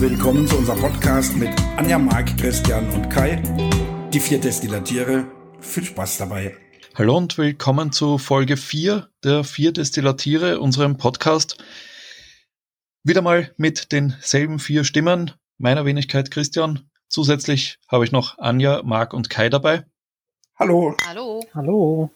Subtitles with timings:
[0.00, 3.42] willkommen zu unserem Podcast mit Anja, Marc, Christian und Kai.
[4.12, 5.26] Die vier Destillatiere.
[5.60, 6.56] Viel Spaß dabei.
[6.94, 11.58] Hallo und willkommen zu Folge 4 der vier Destillatiere, unserem Podcast.
[13.02, 16.88] Wieder mal mit denselben vier Stimmen, meiner Wenigkeit Christian.
[17.08, 19.84] Zusätzlich habe ich noch Anja, Marc und Kai dabei.
[20.56, 20.96] Hallo.
[21.08, 21.44] Hallo.
[21.54, 22.10] Hallo.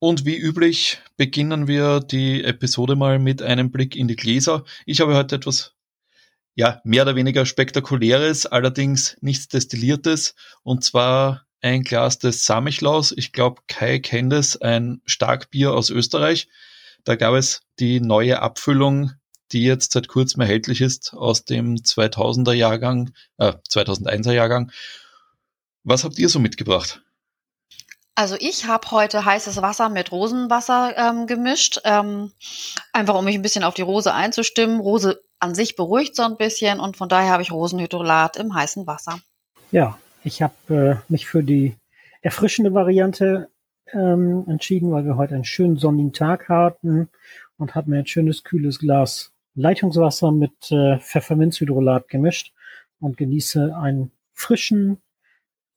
[0.00, 4.64] Und wie üblich beginnen wir die Episode mal mit einem Blick in die Gläser.
[4.84, 5.71] Ich habe heute etwas,
[6.54, 13.12] ja, mehr oder weniger spektakuläres, allerdings nichts Destilliertes, und zwar ein Glas des Samichlaus.
[13.16, 16.48] Ich glaube, Kai kennt es, ein Starkbier aus Österreich.
[17.04, 19.12] Da gab es die neue Abfüllung,
[19.52, 24.72] die jetzt seit kurzem erhältlich ist, aus dem 2000er Jahrgang, äh, 2001er Jahrgang.
[25.84, 27.02] Was habt ihr so mitgebracht?
[28.14, 32.32] Also ich habe heute heißes Wasser mit Rosenwasser ähm, gemischt, ähm,
[32.92, 34.80] einfach um mich ein bisschen auf die Rose einzustimmen.
[34.80, 38.86] Rose an sich beruhigt so ein bisschen und von daher habe ich Rosenhydrolat im heißen
[38.86, 39.18] Wasser.
[39.72, 41.74] Ja, ich habe äh, mich für die
[42.20, 43.48] erfrischende Variante
[43.92, 47.08] ähm, entschieden, weil wir heute einen schönen sonnigen Tag hatten
[47.56, 52.54] und habe mir ein schönes kühles Glas Leitungswasser mit äh, Pfefferminzhydrolat gemischt
[53.00, 55.02] und genieße einen frischen,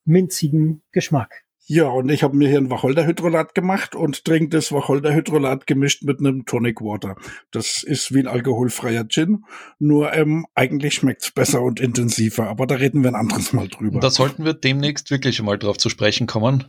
[0.04, 1.45] minzigen Geschmack.
[1.68, 6.20] Ja, und ich habe mir hier ein Wacholderhydrolat gemacht und trinke das Wacholderhydrolat gemischt mit
[6.20, 7.16] einem Tonic Water.
[7.50, 9.44] Das ist wie ein alkoholfreier Gin,
[9.80, 13.98] nur ähm, eigentlich schmeckt's besser und intensiver, aber da reden wir ein anderes Mal drüber.
[13.98, 16.66] Da sollten wir demnächst wirklich mal drauf zu sprechen kommen.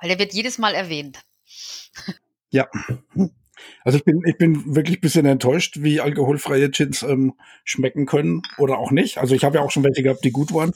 [0.00, 1.20] Weil der wird jedes Mal erwähnt.
[2.54, 2.68] Ja.
[3.82, 7.32] Also ich bin, ich bin wirklich ein bisschen enttäuscht, wie alkoholfreie Gins ähm,
[7.64, 9.16] schmecken können oder auch nicht.
[9.16, 10.72] Also ich habe ja auch schon welche gehabt, die gut waren.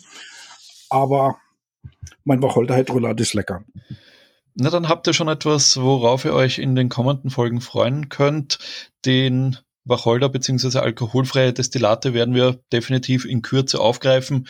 [0.88, 1.38] Aber
[2.24, 3.64] mein Wacholderhydrolat ist lecker.
[4.54, 8.58] Na, dann habt ihr schon etwas, worauf ihr euch in den kommenden Folgen freuen könnt.
[9.04, 10.78] Den Wacholder bzw.
[10.78, 14.48] alkoholfreie Destillate werden wir definitiv in Kürze aufgreifen.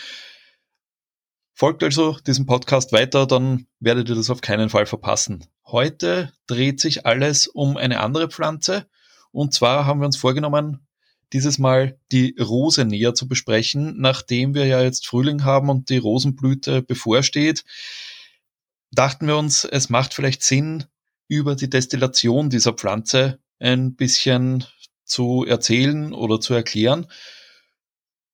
[1.54, 5.44] Folgt also diesem Podcast weiter, dann werdet ihr das auf keinen Fall verpassen.
[5.66, 8.86] Heute dreht sich alles um eine andere Pflanze.
[9.32, 10.85] Und zwar haben wir uns vorgenommen,
[11.32, 15.98] dieses Mal die Rose näher zu besprechen, nachdem wir ja jetzt Frühling haben und die
[15.98, 17.64] Rosenblüte bevorsteht.
[18.92, 20.84] Dachten wir uns, es macht vielleicht Sinn,
[21.28, 24.64] über die Destillation dieser Pflanze ein bisschen
[25.04, 27.06] zu erzählen oder zu erklären.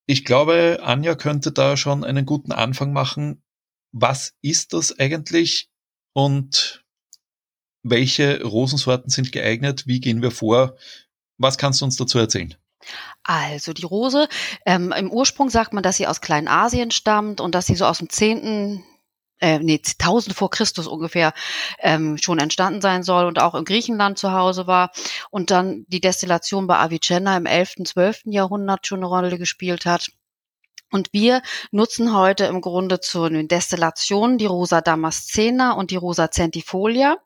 [0.06, 3.42] Ich glaube, Anja könnte da schon einen guten Anfang machen.
[3.92, 5.70] Was ist das eigentlich
[6.12, 6.84] und
[7.82, 9.86] welche Rosensorten sind geeignet?
[9.86, 10.76] Wie gehen wir vor?
[11.38, 12.54] Was kannst du uns dazu erzählen?
[13.24, 14.28] Also die Rose,
[14.66, 17.98] ähm, im Ursprung sagt man, dass sie aus Kleinasien stammt und dass sie so aus
[17.98, 18.84] dem zehnten
[19.42, 21.34] äh, nee, 1000 vor Christus ungefähr
[21.80, 24.92] ähm, schon entstanden sein soll und auch in Griechenland zu Hause war
[25.30, 28.22] und dann die Destillation bei Avicenna im 11., 12.
[28.26, 30.10] Jahrhundert schon eine Rolle gespielt hat.
[30.92, 37.16] Und wir nutzen heute im Grunde zur Destillation die Rosa Damascena und die Rosa centifolia.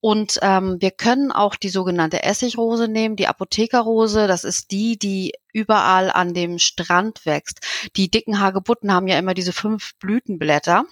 [0.00, 4.26] Und ähm, wir können auch die sogenannte Essigrose nehmen, die Apothekerrose.
[4.26, 7.60] Das ist die, die überall an dem Strand wächst.
[7.96, 10.84] Die dicken Hagebutten haben ja immer diese fünf Blütenblätter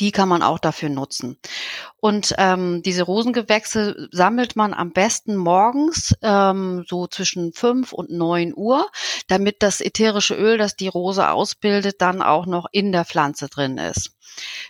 [0.00, 1.38] die kann man auch dafür nutzen.
[1.98, 8.52] Und ähm, diese Rosengewächse sammelt man am besten morgens ähm, so zwischen fünf und neun
[8.54, 8.88] Uhr,
[9.26, 13.78] damit das ätherische Öl, das die Rose ausbildet, dann auch noch in der Pflanze drin
[13.78, 14.12] ist.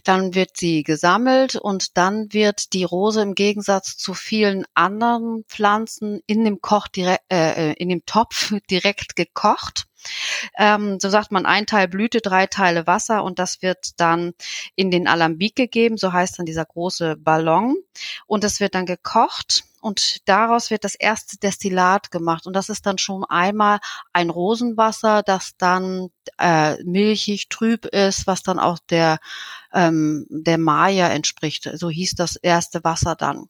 [0.05, 6.21] Dann wird sie gesammelt und dann wird die Rose im Gegensatz zu vielen anderen Pflanzen
[6.27, 9.87] in dem Koch direkt, äh, äh in dem Topf direkt gekocht
[10.57, 14.35] ähm, so sagt man ein Teil Blüte, drei Teile Wasser und das wird dann
[14.75, 17.77] in den Alambik gegeben, so heißt dann dieser große Ballon
[18.27, 22.87] und das wird dann gekocht und daraus wird das erste Destillat gemacht und das ist
[22.87, 23.79] dann schon einmal
[24.13, 26.09] ein Rosenwasser, das dann
[26.39, 29.19] äh, milchig trüb ist, was dann auch der
[29.73, 31.71] ähm, der Maya entspricht.
[31.75, 33.47] So hieß das erste Wasser dann.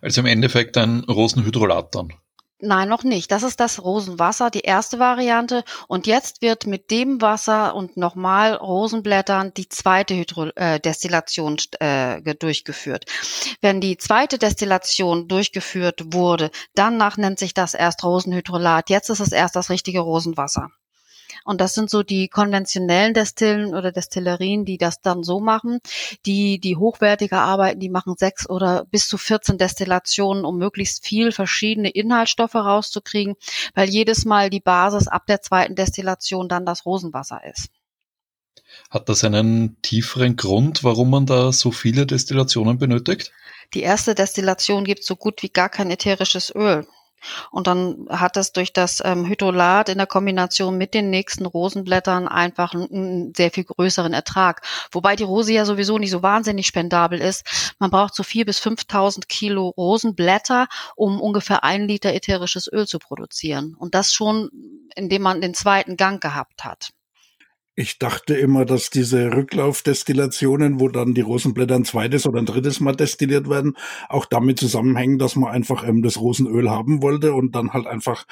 [0.00, 2.12] Also im Endeffekt ein Rosenhydrolat dann.
[2.64, 3.32] Nein, noch nicht.
[3.32, 5.64] Das ist das Rosenwasser, die erste Variante.
[5.88, 12.20] Und jetzt wird mit dem Wasser und nochmal Rosenblättern die zweite Hydro äh, Destillation äh,
[12.36, 13.06] durchgeführt.
[13.60, 18.90] Wenn die zweite Destillation durchgeführt wurde, danach nennt sich das erst Rosenhydrolat.
[18.90, 20.70] Jetzt ist es erst das richtige Rosenwasser.
[21.44, 25.80] Und das sind so die konventionellen Destillen oder Destillerien, die das dann so machen.
[26.26, 31.32] Die, die hochwertiger arbeiten, die machen sechs oder bis zu 14 Destillationen, um möglichst viel
[31.32, 33.34] verschiedene Inhaltsstoffe rauszukriegen,
[33.74, 37.68] weil jedes Mal die Basis ab der zweiten Destillation dann das Rosenwasser ist.
[38.90, 43.32] Hat das einen tieferen Grund, warum man da so viele Destillationen benötigt?
[43.74, 46.86] Die erste Destillation gibt so gut wie gar kein ätherisches Öl.
[47.50, 52.28] Und dann hat es durch das ähm, Hydrolat in der Kombination mit den nächsten Rosenblättern
[52.28, 54.62] einfach einen, einen, sehr viel größeren Ertrag.
[54.90, 57.74] Wobei die Rose ja sowieso nicht so wahnsinnig spendabel ist.
[57.78, 62.98] Man braucht so vier bis 5.000 Kilo Rosenblätter, um ungefähr ein Liter ätherisches Öl zu
[62.98, 63.74] produzieren.
[63.78, 64.50] Und das schon,
[64.94, 66.92] indem man den zweiten Gang gehabt hat.
[67.74, 72.80] Ich dachte immer, dass diese Rücklaufdestillationen, wo dann die Rosenblätter ein zweites oder ein drittes
[72.80, 73.78] Mal destilliert werden,
[74.10, 78.26] auch damit zusammenhängen, dass man einfach ähm, das Rosenöl haben wollte und dann halt einfach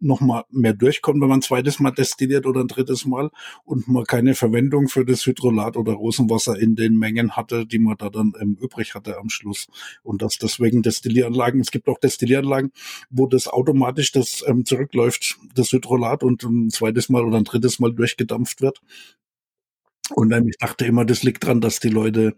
[0.00, 3.30] nochmal mehr durchkommt, wenn man ein zweites Mal destilliert oder ein drittes Mal
[3.64, 7.96] und man keine Verwendung für das Hydrolat oder Rosenwasser in den Mengen hatte, die man
[7.96, 9.68] da dann ähm, übrig hatte am Schluss.
[10.02, 12.72] Und dass deswegen Destillieranlagen, es gibt auch Destillieranlagen,
[13.10, 17.78] wo das automatisch das ähm, zurückläuft, das Hydrolat und ein zweites Mal oder ein drittes
[17.78, 18.80] Mal durchgedampft wird.
[20.14, 22.36] Und ähm, ich dachte immer, das liegt dran, dass die Leute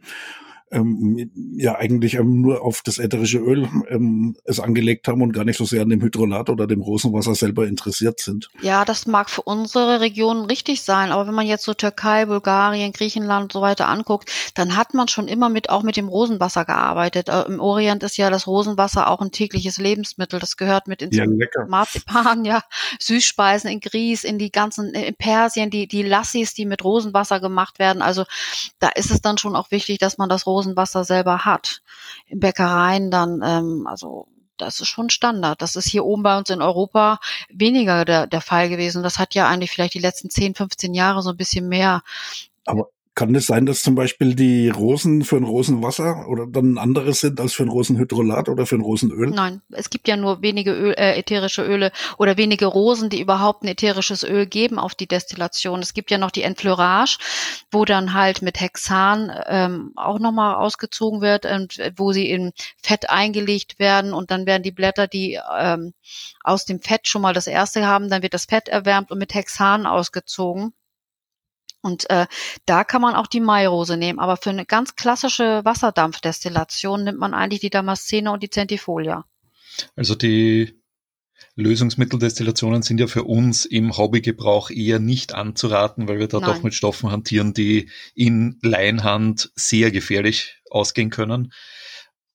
[0.70, 5.44] ähm, ja eigentlich ähm, nur auf das ätherische Öl ähm, es angelegt haben und gar
[5.44, 8.50] nicht so sehr an dem Hydrolat oder dem Rosenwasser selber interessiert sind.
[8.60, 12.92] Ja, das mag für unsere Region richtig sein, aber wenn man jetzt so Türkei, Bulgarien,
[12.92, 16.64] Griechenland und so weiter anguckt, dann hat man schon immer mit auch mit dem Rosenwasser
[16.64, 17.28] gearbeitet.
[17.28, 20.40] Äh, Im Orient ist ja das Rosenwasser auch ein tägliches Lebensmittel.
[20.40, 21.26] Das gehört mit ins ja.
[21.68, 22.62] Marzipan, ja,
[23.00, 27.78] Süßspeisen in Grieß, in die ganzen in Persien, die die Lassis, die mit Rosenwasser gemacht
[27.78, 28.02] werden.
[28.02, 28.24] Also
[28.78, 31.82] da ist es dann schon auch wichtig, dass man das Rosenwasser Dosenwasser selber hat.
[32.26, 34.26] In Bäckereien dann, ähm, also
[34.56, 35.62] das ist schon Standard.
[35.62, 39.05] Das ist hier oben bei uns in Europa weniger der, der Fall gewesen.
[39.05, 42.02] Das hat ja eigentlich vielleicht die letzten 10, 15 Jahre so ein bisschen mehr
[42.66, 46.78] aber kann es sein, dass zum Beispiel die Rosen für ein Rosenwasser oder dann ein
[46.78, 49.30] anderes sind als für ein Rosenhydrolat oder für ein Rosenöl?
[49.30, 53.64] Nein, es gibt ja nur wenige Öl, äh, ätherische Öle oder wenige Rosen, die überhaupt
[53.64, 55.80] ein ätherisches Öl geben auf die Destillation.
[55.80, 57.18] Es gibt ja noch die Enfleurage,
[57.72, 63.10] wo dann halt mit Hexan ähm, auch nochmal ausgezogen wird und wo sie in Fett
[63.10, 65.92] eingelegt werden und dann werden die Blätter, die ähm,
[66.44, 69.34] aus dem Fett schon mal das erste haben, dann wird das Fett erwärmt und mit
[69.34, 70.72] Hexan ausgezogen.
[71.80, 72.26] Und äh,
[72.66, 74.19] da kann man auch die Mairose nehmen.
[74.19, 79.25] Aber für eine ganz klassische Wasserdampfdestillation nimmt man eigentlich die Damascene und die Centifolia.
[79.94, 80.78] Also die
[81.54, 86.50] Lösungsmitteldestillationen sind ja für uns im Hobbygebrauch eher nicht anzuraten, weil wir da Nein.
[86.50, 91.52] doch mit Stoffen hantieren, die in Leinhand sehr gefährlich ausgehen können.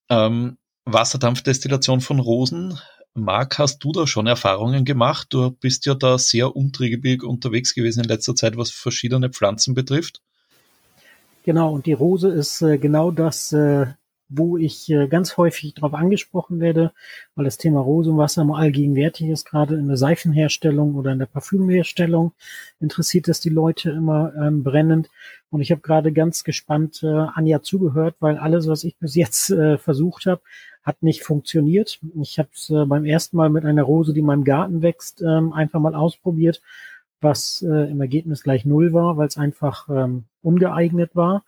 [0.09, 2.79] Ähm, Wasserdampfdestillation von Rosen
[3.15, 5.27] Marc, hast du da schon Erfahrungen gemacht?
[5.31, 10.21] Du bist ja da sehr umtriebig unterwegs gewesen in letzter Zeit, was verschiedene Pflanzen betrifft.
[11.43, 13.87] Genau, und die Rose ist äh, genau das, äh,
[14.29, 16.91] wo ich äh, ganz häufig darauf angesprochen werde,
[17.35, 22.31] weil das Thema Rosenwasser mal allgegenwärtig ist, gerade in der Seifenherstellung oder in der Parfümherstellung
[22.79, 25.09] interessiert das die Leute immer ähm, brennend.
[25.51, 29.51] Und ich habe gerade ganz gespannt äh, Anja zugehört, weil alles, was ich bis jetzt
[29.51, 30.41] äh, versucht habe,
[30.83, 31.99] hat nicht funktioniert.
[32.21, 35.21] Ich habe es äh, beim ersten Mal mit einer Rose, die in meinem Garten wächst,
[35.21, 36.61] ähm, einfach mal ausprobiert,
[37.21, 41.45] was äh, im Ergebnis gleich null war, weil es einfach ähm, ungeeignet war.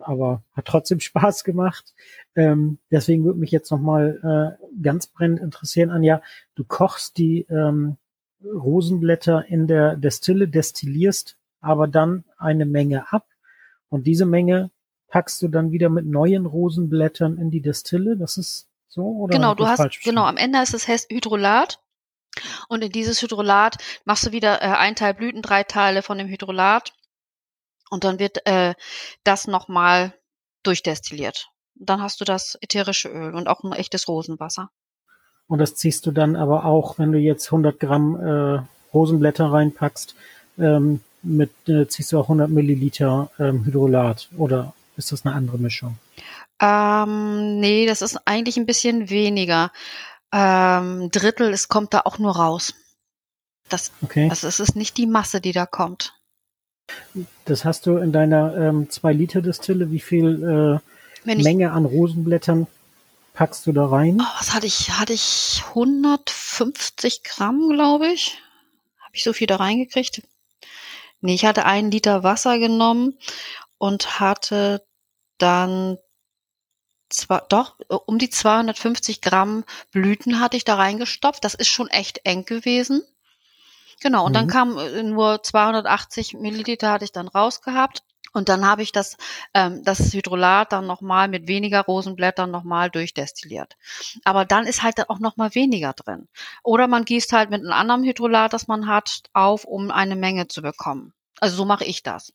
[0.00, 1.94] Aber hat trotzdem Spaß gemacht.
[2.36, 6.22] Ähm, deswegen würde mich jetzt nochmal äh, ganz brennend interessieren, Anja,
[6.54, 7.96] du kochst die ähm,
[8.44, 13.26] Rosenblätter in der Destille, destillierst aber dann eine Menge ab
[13.88, 14.70] und diese Menge
[15.08, 18.16] packst du dann wieder mit neuen Rosenblättern in die Destille.
[18.16, 19.36] Das ist so oder?
[19.36, 21.80] Genau, du hast genau am Ende ist es Hydrolat
[22.68, 26.28] und in dieses Hydrolat machst du wieder äh, ein Teil Blüten, drei Teile von dem
[26.28, 26.92] Hydrolat
[27.90, 28.74] und dann wird äh,
[29.24, 30.14] das nochmal
[30.62, 31.48] durchdestilliert.
[31.74, 34.70] Dann hast du das ätherische Öl und auch ein echtes Rosenwasser.
[35.46, 38.60] Und das ziehst du dann aber auch, wenn du jetzt 100 Gramm äh,
[38.92, 40.14] Rosenblätter reinpackst,
[40.58, 45.58] ähm, mit äh, ziehst du auch 100 Milliliter ähm, Hydrolat oder ist das eine andere
[45.58, 45.96] Mischung?
[46.60, 49.72] Ähm, nee, das ist eigentlich ein bisschen weniger.
[50.32, 52.74] Ähm, Drittel, es kommt da auch nur raus.
[53.68, 54.28] Das, okay.
[54.28, 56.14] also es ist nicht die Masse, die da kommt.
[57.44, 59.90] Das hast du in deiner ähm, 2-Liter-Distille.
[59.90, 60.80] Wie viel
[61.24, 62.66] äh, Menge an Rosenblättern
[63.34, 64.18] packst du da rein?
[64.20, 64.90] Oh, was hatte ich?
[64.90, 68.38] Hatte ich 150 Gramm, glaube ich.
[69.00, 70.22] Habe ich so viel da reingekriegt?
[71.20, 73.18] Nee, ich hatte einen Liter Wasser genommen
[73.76, 74.82] und hatte
[75.38, 75.98] dann
[77.08, 77.76] zwar doch
[78.06, 81.44] um die 250 Gramm Blüten hatte ich da reingestopft.
[81.44, 83.02] Das ist schon echt eng gewesen.
[84.00, 84.34] Genau, und mhm.
[84.34, 88.02] dann kam äh, nur 280 Milliliter hatte ich dann rausgehabt.
[88.34, 89.16] Und dann habe ich das,
[89.54, 93.76] ähm, das Hydrolat dann nochmal mit weniger Rosenblättern nochmal durchdestilliert.
[94.22, 96.28] Aber dann ist halt auch nochmal weniger drin.
[96.62, 100.46] Oder man gießt halt mit einem anderen Hydrolat, das man hat, auf, um eine Menge
[100.46, 101.14] zu bekommen.
[101.40, 102.32] Also so mache ich das.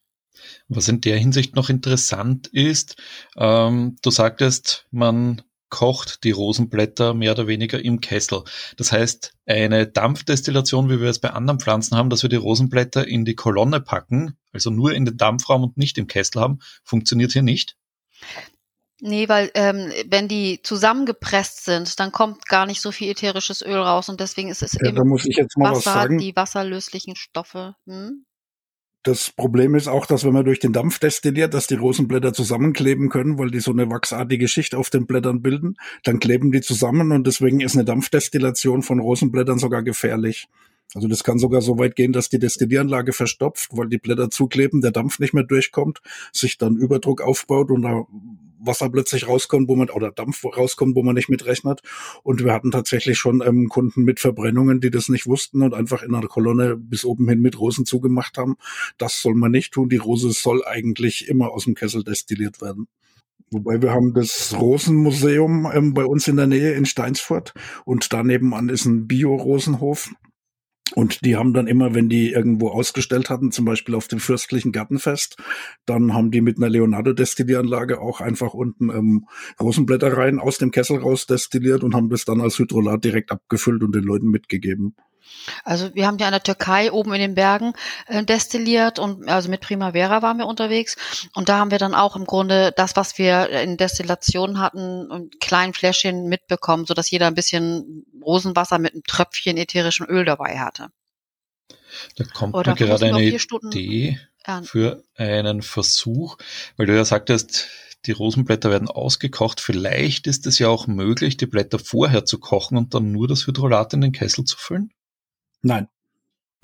[0.68, 2.96] Was in der Hinsicht noch interessant ist,
[3.38, 5.42] ähm, du sagtest, man
[5.74, 8.44] kocht die Rosenblätter mehr oder weniger im Kessel.
[8.78, 13.08] Das heißt, eine Dampfdestillation, wie wir es bei anderen Pflanzen haben, dass wir die Rosenblätter
[13.08, 17.32] in die Kolonne packen, also nur in den Dampfraum und nicht im Kessel haben, funktioniert
[17.32, 17.76] hier nicht.
[19.02, 23.76] Nee, weil ähm, wenn die zusammengepresst sind, dann kommt gar nicht so viel ätherisches Öl
[23.76, 26.20] raus und deswegen ist es ja, im da muss ich jetzt mal was Wasser sagen.
[26.20, 27.76] die wasserlöslichen Stoffe.
[27.88, 28.26] Hm?
[29.04, 33.10] Das Problem ist auch, dass wenn man durch den Dampf destilliert, dass die Rosenblätter zusammenkleben
[33.10, 35.76] können, weil die so eine wachsartige Schicht auf den Blättern bilden.
[36.04, 40.48] Dann kleben die zusammen und deswegen ist eine Dampfdestillation von Rosenblättern sogar gefährlich.
[40.96, 44.82] Also das kann sogar so weit gehen, dass die Destillieranlage verstopft, weil die Blätter zukleben,
[44.82, 48.06] der Dampf nicht mehr durchkommt, sich dann Überdruck aufbaut und da
[48.66, 51.82] Wasser plötzlich rauskommt, wo man oder Dampf rauskommt, wo man nicht mitrechnet.
[52.24, 56.04] Und wir hatten tatsächlich schon ähm, Kunden mit Verbrennungen, die das nicht wussten und einfach
[56.04, 58.56] in einer Kolonne bis oben hin mit Rosen zugemacht haben.
[58.98, 59.90] Das soll man nicht tun.
[59.90, 62.88] Die Rose soll eigentlich immer aus dem Kessel destilliert werden.
[63.54, 67.54] Wobei wir haben das Rosenmuseum ähm, bei uns in der Nähe in Steinsfurt
[67.86, 70.10] und da nebenan ist ein Bio-Rosenhof.
[70.96, 74.72] Und die haben dann immer, wenn die irgendwo ausgestellt hatten, zum Beispiel auf dem fürstlichen
[74.72, 75.38] Gartenfest,
[75.86, 79.28] dann haben die mit einer Leonardo-Destillieranlage auch einfach unten ähm,
[79.60, 83.82] Rosenblätter rein aus dem Kessel raus destilliert und haben das dann als Hydrolat direkt abgefüllt
[83.82, 84.96] und den Leuten mitgegeben.
[85.64, 87.74] Also wir haben ja in der Türkei oben in den Bergen
[88.08, 90.96] äh, destilliert und also mit Primavera waren wir unterwegs
[91.34, 95.30] und da haben wir dann auch im Grunde das, was wir in Destillation hatten, in
[95.40, 100.60] kleinen Fläschchen mitbekommen, so dass jeder ein bisschen Rosenwasser mit einem Tröpfchen ätherischem Öl dabei
[100.60, 100.90] hatte.
[102.16, 104.20] Da kommt Oder mir gerade eine Idee
[104.64, 106.38] für einen Versuch,
[106.76, 107.68] weil du ja sagtest,
[108.06, 109.62] die Rosenblätter werden ausgekocht.
[109.62, 113.48] Vielleicht ist es ja auch möglich, die Blätter vorher zu kochen und dann nur das
[113.48, 114.92] Hydrolat in den Kessel zu füllen.
[115.64, 115.88] Nein.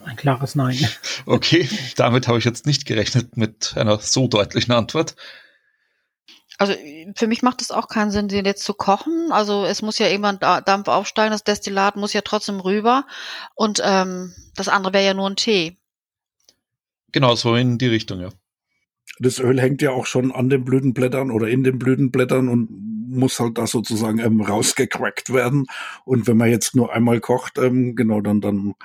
[0.04, 0.78] Ein klares Nein.
[1.26, 5.16] Okay, damit habe ich jetzt nicht gerechnet mit einer so deutlichen Antwort.
[6.58, 6.74] Also
[7.16, 9.32] für mich macht es auch keinen Sinn, den jetzt zu kochen.
[9.32, 13.06] Also es muss ja irgendwann Da- Dampf aufsteigen, das Destillat muss ja trotzdem rüber
[13.56, 15.78] und ähm, das andere wäre ja nur ein Tee.
[17.12, 18.30] Genau so in die Richtung, ja.
[19.20, 22.70] Das Öl hängt ja auch schon an den Blütenblättern oder in den Blütenblättern und
[23.10, 25.66] muss halt da sozusagen ähm, rausgecrackt werden.
[26.06, 28.76] Und wenn man jetzt nur einmal kocht, ähm, genau, dann, dann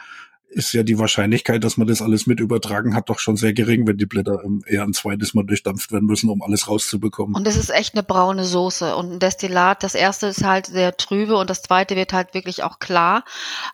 [0.55, 3.87] ist ja die Wahrscheinlichkeit, dass man das alles mit übertragen hat, doch schon sehr gering,
[3.87, 7.35] wenn die Blätter ähm, eher ein zweites Mal durchdampft werden müssen, um alles rauszubekommen.
[7.35, 8.97] Und es ist echt eine braune Soße.
[8.97, 12.63] Und ein Destillat, das erste ist halt sehr trübe und das zweite wird halt wirklich
[12.63, 13.25] auch klar.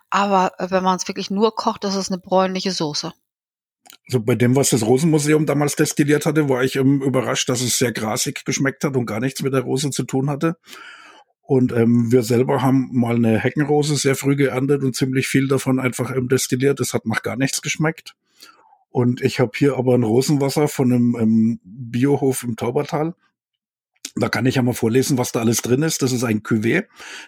[0.09, 3.13] Aber äh, wenn man es wirklich nur kocht, ist es eine bräunliche Soße.
[4.07, 7.77] Also bei dem, was das Rosenmuseum damals destilliert hatte, war ich ähm, überrascht, dass es
[7.77, 10.57] sehr grasig geschmeckt hat und gar nichts mit der Rose zu tun hatte.
[11.43, 15.79] Und ähm, wir selber haben mal eine Heckenrose sehr früh geerntet und ziemlich viel davon
[15.79, 16.79] einfach ähm, destilliert.
[16.79, 18.15] Es hat nach gar nichts geschmeckt.
[18.89, 23.15] Und ich habe hier aber ein Rosenwasser von einem ähm, Biohof im Taubertal.
[24.15, 26.01] Da kann ich ja mal vorlesen, was da alles drin ist.
[26.01, 26.85] Das ist ein Cuvée.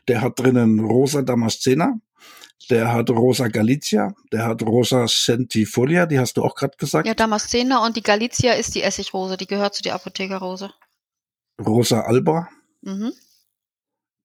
[0.08, 2.00] Der hat drinnen Rosa Damascena,
[2.70, 7.08] der hat Rosa Galizia, der hat Rosa Centifolia, die hast du auch gerade gesagt.
[7.08, 10.72] Ja, Damascena und die Galizia ist die Essigrose, die gehört zu der Apothekerrose.
[11.60, 12.48] Rosa Alba,
[12.84, 13.13] Mhm.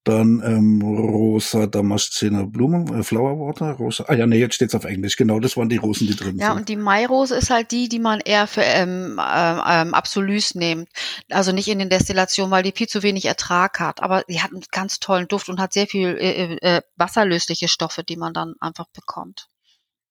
[0.08, 4.06] Dann ähm, Rosa Damascena Blumen, äh, Flower Water, Rosa.
[4.08, 5.16] Ah ja, nee, jetzt steht's auf Englisch.
[5.16, 6.56] Genau, das waren die Rosen, die drin Ja, sind.
[6.56, 10.88] und die Mairose ist halt die, die man eher für ähm, ähm, ähm, Absolus nimmt.
[11.30, 14.02] Also nicht in den Destillationen, weil die viel zu wenig Ertrag hat.
[14.02, 18.02] Aber die hat einen ganz tollen Duft und hat sehr viel äh, äh, wasserlösliche Stoffe,
[18.02, 19.48] die man dann einfach bekommt.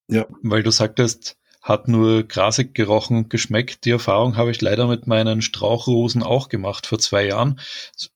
[0.08, 1.38] Weil du sagtest,
[1.68, 3.84] hat nur grasig gerochen und geschmeckt.
[3.84, 7.60] Die Erfahrung habe ich leider mit meinen Strauchrosen auch gemacht vor zwei Jahren.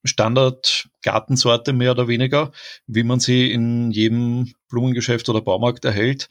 [0.06, 2.54] Standard Gartensorte mehr oder weniger,
[2.88, 6.30] wie man sie in jedem Blumengeschäft oder Baumarkt erhält.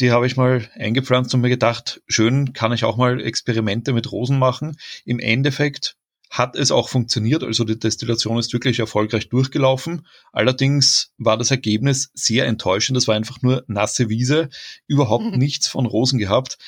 [0.00, 4.10] Die habe ich mal eingepflanzt und mir gedacht, schön kann ich auch mal Experimente mit
[4.10, 4.76] Rosen machen.
[5.04, 5.96] Im Endeffekt
[6.30, 10.06] hat es auch funktioniert, also die Destillation ist wirklich erfolgreich durchgelaufen.
[10.32, 12.98] Allerdings war das Ergebnis sehr enttäuschend.
[12.98, 14.48] Es war einfach nur nasse Wiese,
[14.86, 16.58] überhaupt nichts von Rosen gehabt.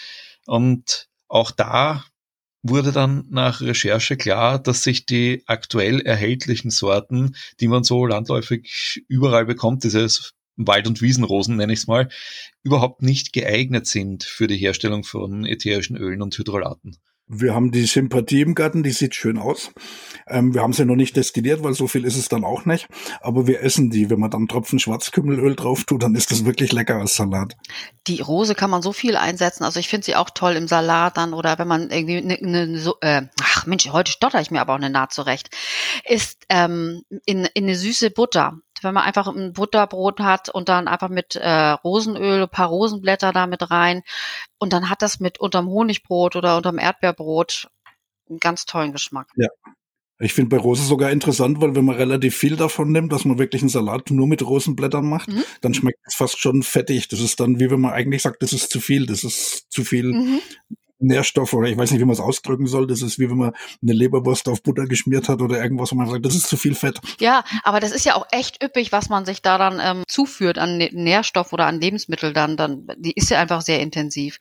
[0.46, 2.04] Und auch da
[2.62, 9.04] wurde dann nach Recherche klar, dass sich die aktuell erhältlichen Sorten, die man so landläufig
[9.08, 12.08] überall bekommt, dieses Wald- und Wiesenrosen nenne ich es mal,
[12.62, 16.96] überhaupt nicht geeignet sind für die Herstellung von ätherischen Ölen und Hydrolaten.
[17.28, 19.70] Wir haben die Sympathie im Garten, die sieht schön aus.
[20.26, 22.88] Ähm, wir haben sie noch nicht destilliert, weil so viel ist es dann auch nicht.
[23.20, 24.08] Aber wir essen die.
[24.08, 27.54] Wenn man dann Tropfen Schwarzkümmelöl drauf tut, dann ist das wirklich lecker als Salat.
[28.06, 29.64] Die Rose kann man so viel einsetzen.
[29.64, 32.78] Also ich finde sie auch toll im Salat dann oder wenn man irgendwie ne, ne,
[32.78, 35.50] so, äh, ach Mensch, heute stotter ich mir aber auch eine Naht zurecht,
[36.08, 38.58] ist ähm, in, in eine süße Butter.
[38.80, 43.32] Wenn man einfach ein Butterbrot hat und dann einfach mit äh, Rosenöl, ein paar Rosenblätter
[43.32, 44.02] da mit rein
[44.58, 46.78] und dann hat das mit unterm Honigbrot oder unterm
[47.18, 47.68] Erdbeerbrot
[48.28, 49.28] einen ganz tollen Geschmack.
[50.20, 53.38] Ich finde bei Rose sogar interessant, weil wenn man relativ viel davon nimmt, dass man
[53.38, 55.44] wirklich einen Salat nur mit Rosenblättern macht, mhm.
[55.60, 57.06] dann schmeckt es fast schon fettig.
[57.08, 59.84] Das ist dann, wie wenn man eigentlich sagt, das ist zu viel, das ist zu
[59.84, 60.40] viel mhm.
[60.98, 62.88] Nährstoff oder ich weiß nicht, wie man es ausdrücken soll.
[62.88, 66.10] Das ist wie wenn man eine Leberwurst auf Butter geschmiert hat oder irgendwas, wo man
[66.10, 67.00] sagt, das ist zu viel Fett.
[67.20, 70.58] Ja, aber das ist ja auch echt üppig, was man sich da dann ähm, zuführt
[70.58, 72.56] an Nährstoff oder an Lebensmittel dann.
[72.56, 74.40] Dann, die ist ja einfach sehr intensiv.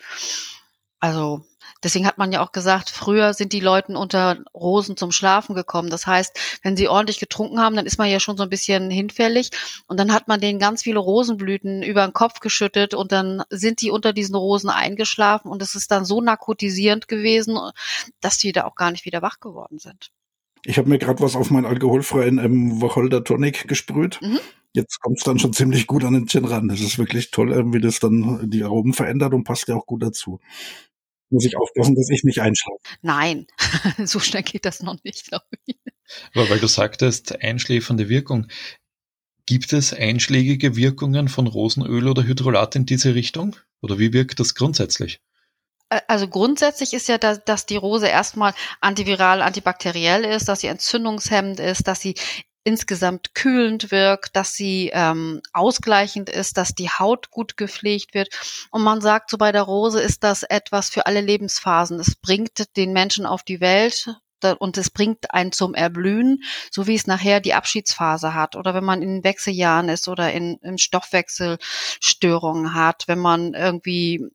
[1.00, 1.46] Also
[1.84, 5.90] Deswegen hat man ja auch gesagt, früher sind die Leuten unter Rosen zum Schlafen gekommen.
[5.90, 8.90] Das heißt, wenn sie ordentlich getrunken haben, dann ist man ja schon so ein bisschen
[8.90, 9.52] hinfällig.
[9.88, 13.82] Und dann hat man denen ganz viele Rosenblüten über den Kopf geschüttet und dann sind
[13.82, 17.58] die unter diesen Rosen eingeschlafen und es ist dann so narkotisierend gewesen,
[18.22, 20.12] dass die da auch gar nicht wieder wach geworden sind.
[20.66, 24.20] Ich habe mir gerade was auf meinen alkoholfreien ähm, Wacholder Tonic gesprüht.
[24.22, 24.40] Mhm.
[24.74, 26.68] Jetzt kommt es dann schon ziemlich gut an den Gin ran.
[26.68, 30.04] Das ist wirklich toll, wie das dann die Aromen verändert und passt ja auch gut
[30.04, 30.40] dazu
[31.30, 32.80] muss ich aufpassen, dass ich nicht einschlafe.
[33.02, 33.48] Nein,
[34.06, 35.78] so schnell geht das noch nicht, glaube ich.
[36.34, 38.48] Aber weil du sagtest, einschläfernde Wirkung.
[39.46, 43.56] Gibt es einschlägige Wirkungen von Rosenöl oder Hydrolat in diese Richtung?
[43.82, 45.22] Oder wie wirkt das grundsätzlich?
[45.90, 51.62] Also grundsätzlich ist ja, dass, dass die Rose erstmal antiviral, antibakteriell ist, dass sie entzündungshemmend
[51.62, 52.16] ist, dass sie
[52.68, 58.28] insgesamt kühlend wirkt, dass sie ähm, ausgleichend ist, dass die Haut gut gepflegt wird.
[58.72, 61.98] Und man sagt so bei der Rose ist das etwas für alle Lebensphasen.
[61.98, 64.08] Es bringt den Menschen auf die Welt,
[64.60, 68.84] und es bringt einen zum Erblühen, so wie es nachher die Abschiedsphase hat oder wenn
[68.84, 74.28] man in Wechseljahren ist oder in, in Stoffwechselstörungen hat, wenn man irgendwie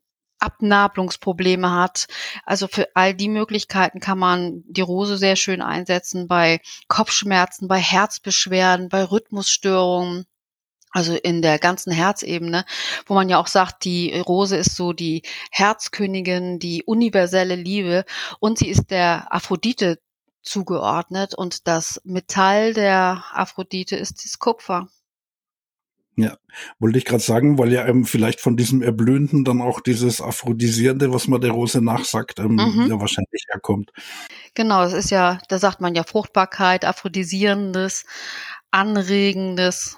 [0.43, 2.07] Abnabelungsprobleme hat.
[2.45, 7.79] Also für all die Möglichkeiten kann man die Rose sehr schön einsetzen bei Kopfschmerzen, bei
[7.79, 10.25] Herzbeschwerden, bei Rhythmusstörungen.
[10.91, 12.65] Also in der ganzen Herzebene,
[13.07, 18.05] wo man ja auch sagt, die Rose ist so die Herzkönigin, die universelle Liebe
[18.39, 19.97] und sie ist der Aphrodite
[20.43, 24.87] zugeordnet und das Metall der Aphrodite ist das Kupfer.
[26.15, 26.37] Ja,
[26.77, 31.11] wollte ich gerade sagen, weil ja ähm, vielleicht von diesem Erblühenden dann auch dieses Aphrodisierende,
[31.11, 32.87] was man der Rose nachsagt, ähm, mhm.
[32.87, 33.91] ja wahrscheinlich herkommt.
[34.53, 38.05] Genau, es ist ja, da sagt man ja Fruchtbarkeit, Aphrodisierendes,
[38.69, 39.97] Anregendes,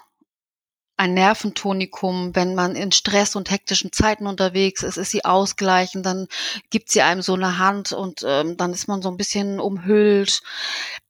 [0.98, 6.28] ein Nerventonikum, wenn man in Stress und hektischen Zeiten unterwegs ist, ist sie ausgleichend, dann
[6.70, 10.42] gibt sie einem so eine Hand und ähm, dann ist man so ein bisschen umhüllt.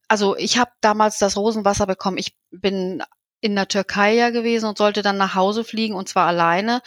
[0.08, 2.18] Also ich habe damals das Rosenwasser bekommen.
[2.18, 3.02] Ich bin
[3.40, 6.82] in der Türkei ja gewesen und sollte dann nach Hause fliegen und zwar alleine,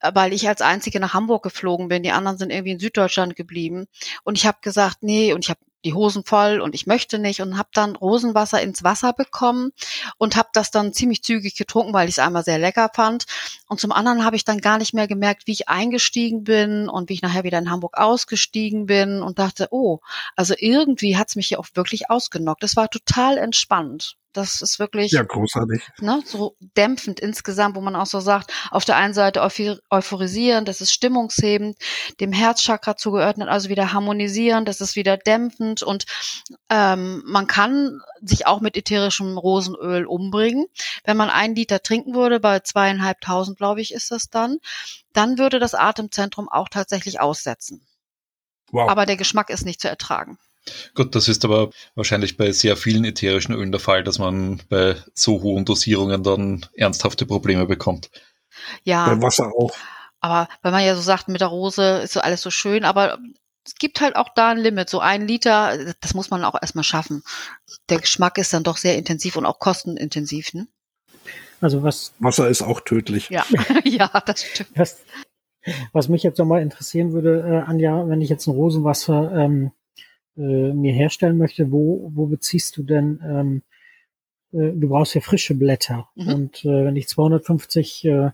[0.00, 2.02] äh, weil ich als einzige nach Hamburg geflogen bin.
[2.02, 3.86] Die anderen sind irgendwie in Süddeutschland geblieben.
[4.24, 7.40] Und ich habe gesagt, nee, und ich habe die Hosen voll und ich möchte nicht
[7.40, 9.70] und habe dann Rosenwasser ins Wasser bekommen
[10.18, 13.24] und habe das dann ziemlich zügig getrunken, weil ich es einmal sehr lecker fand
[13.68, 17.08] und zum anderen habe ich dann gar nicht mehr gemerkt, wie ich eingestiegen bin und
[17.08, 20.00] wie ich nachher wieder in Hamburg ausgestiegen bin und dachte, oh,
[20.36, 22.62] also irgendwie hat es mich hier auch wirklich ausgenockt.
[22.62, 24.16] Es war total entspannt.
[24.32, 25.82] Das ist wirklich ja, großartig.
[25.98, 30.80] Ne, so dämpfend insgesamt, wo man auch so sagt, auf der einen Seite euphorisierend, das
[30.80, 31.76] ist stimmungshebend,
[32.20, 36.06] dem Herzchakra zugeordnet, also wieder harmonisierend, das ist wieder dämpfend und
[36.68, 40.66] ähm, man kann sich auch mit ätherischem Rosenöl umbringen.
[41.04, 44.58] Wenn man einen Liter trinken würde, bei zweieinhalbtausend, glaube ich, ist das dann,
[45.12, 47.84] dann würde das Atemzentrum auch tatsächlich aussetzen.
[48.70, 48.88] Wow.
[48.88, 50.38] Aber der Geschmack ist nicht zu ertragen.
[50.94, 54.96] Gut, das ist aber wahrscheinlich bei sehr vielen ätherischen Ölen der Fall, dass man bei
[55.14, 58.10] so hohen Dosierungen dann ernsthafte Probleme bekommt.
[58.84, 59.06] Ja.
[59.06, 59.72] Bei Wasser auch.
[60.20, 63.18] Aber wenn man ja so sagt, mit der Rose ist so alles so schön, aber
[63.64, 64.90] es gibt halt auch da ein Limit.
[64.90, 67.22] So ein Liter, das muss man auch erstmal schaffen.
[67.88, 70.66] Der Geschmack ist dann doch sehr intensiv und auch kostenintensiv, ne?
[71.60, 72.12] Also was.
[72.18, 73.28] Wasser ist auch tödlich.
[73.30, 73.44] Ja,
[73.84, 74.70] ja, das stimmt.
[74.76, 75.02] Was,
[75.92, 79.72] was mich jetzt nochmal interessieren würde, äh, Anja, wenn ich jetzt ein Rosenwasser ähm,
[80.40, 83.62] äh, mir herstellen möchte, wo, wo beziehst du denn, ähm,
[84.52, 86.08] äh, du brauchst ja frische Blätter.
[86.14, 86.28] Mhm.
[86.28, 88.30] Und äh, wenn ich 250 äh,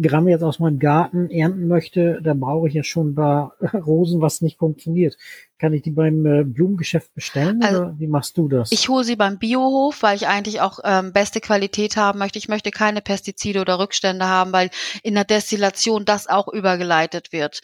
[0.00, 4.40] Gramm jetzt aus meinem Garten ernten möchte, dann brauche ich ja schon da Rosen, was
[4.40, 5.16] nicht funktioniert.
[5.60, 8.72] Kann ich die beim äh, Blumengeschäft bestellen also, oder wie machst du das?
[8.72, 12.38] Ich hole sie beim Biohof, weil ich eigentlich auch ähm, beste Qualität haben möchte.
[12.38, 14.70] Ich möchte keine Pestizide oder Rückstände haben, weil
[15.02, 17.60] in der Destillation das auch übergeleitet wird.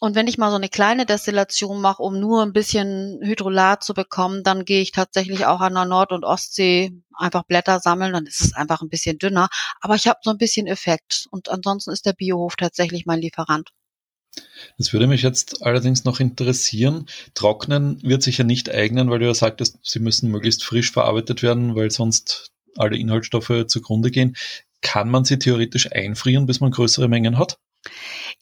[0.00, 3.94] Und wenn ich mal so eine kleine Destillation mache, um nur ein bisschen Hydrolat zu
[3.94, 8.26] bekommen, dann gehe ich tatsächlich auch an der Nord- und Ostsee einfach Blätter sammeln, dann
[8.26, 9.48] ist es einfach ein bisschen dünner.
[9.80, 11.26] Aber ich habe so ein bisschen Effekt.
[11.32, 13.70] Und ansonsten ist der Biohof tatsächlich mein Lieferant.
[14.78, 17.06] Das würde mich jetzt allerdings noch interessieren.
[17.34, 21.42] Trocknen wird sich ja nicht eignen, weil du ja sagtest, sie müssen möglichst frisch verarbeitet
[21.42, 24.36] werden, weil sonst alle Inhaltsstoffe zugrunde gehen.
[24.80, 27.58] Kann man sie theoretisch einfrieren, bis man größere Mengen hat?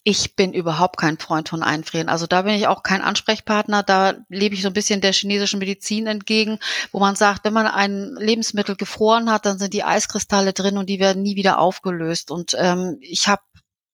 [0.04, 2.08] Ich bin überhaupt kein Freund von Einfrieren.
[2.08, 3.82] Also da bin ich auch kein Ansprechpartner.
[3.82, 6.58] Da lebe ich so ein bisschen der chinesischen Medizin entgegen,
[6.90, 10.88] wo man sagt, wenn man ein Lebensmittel gefroren hat, dann sind die Eiskristalle drin und
[10.88, 12.30] die werden nie wieder aufgelöst.
[12.30, 13.42] Und ähm, ich habe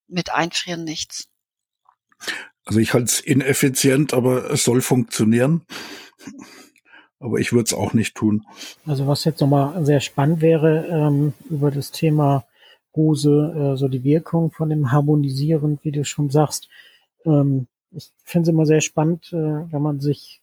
[0.07, 1.29] mit Einfrieren nichts.
[2.65, 5.63] Also ich halte es ineffizient, aber es soll funktionieren.
[7.21, 8.45] Aber ich würde es auch nicht tun.
[8.87, 12.45] Also was jetzt nochmal sehr spannend wäre, ähm, über das Thema
[12.95, 16.69] Hose, äh, so die Wirkung von dem Harmonisieren, wie du schon sagst.
[17.25, 19.37] Ähm, ich finde es immer sehr spannend, äh,
[19.73, 20.43] wenn man sich,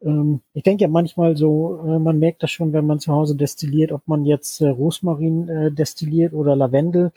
[0.00, 3.36] ähm, ich denke ja manchmal so, äh, man merkt das schon, wenn man zu Hause
[3.36, 7.12] destilliert, ob man jetzt äh, Rosmarin äh, destilliert oder Lavendel.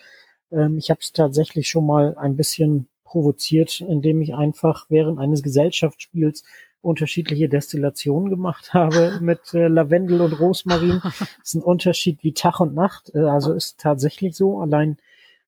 [0.52, 5.44] Ähm, ich habe es tatsächlich schon mal ein bisschen provoziert, indem ich einfach während eines
[5.44, 6.46] Gesellschaftsspiels
[6.82, 11.02] unterschiedliche Destillationen gemacht habe mit äh, Lavendel und Rosmarin.
[11.04, 13.12] Das ist ein Unterschied wie Tag und Nacht.
[13.14, 14.98] Äh, also ist tatsächlich so, allein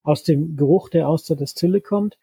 [0.04, 2.18] aus dem Geruch, der aus der Destille kommt.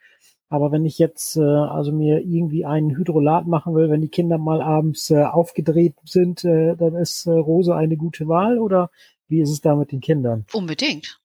[0.50, 4.36] Aber wenn ich jetzt äh, also mir irgendwie einen Hydrolat machen will, wenn die Kinder
[4.36, 8.90] mal abends äh, aufgedreht sind, äh, dann ist äh, Rose eine gute Wahl oder
[9.28, 10.44] wie ist es da mit den Kindern?
[10.52, 11.19] Unbedingt.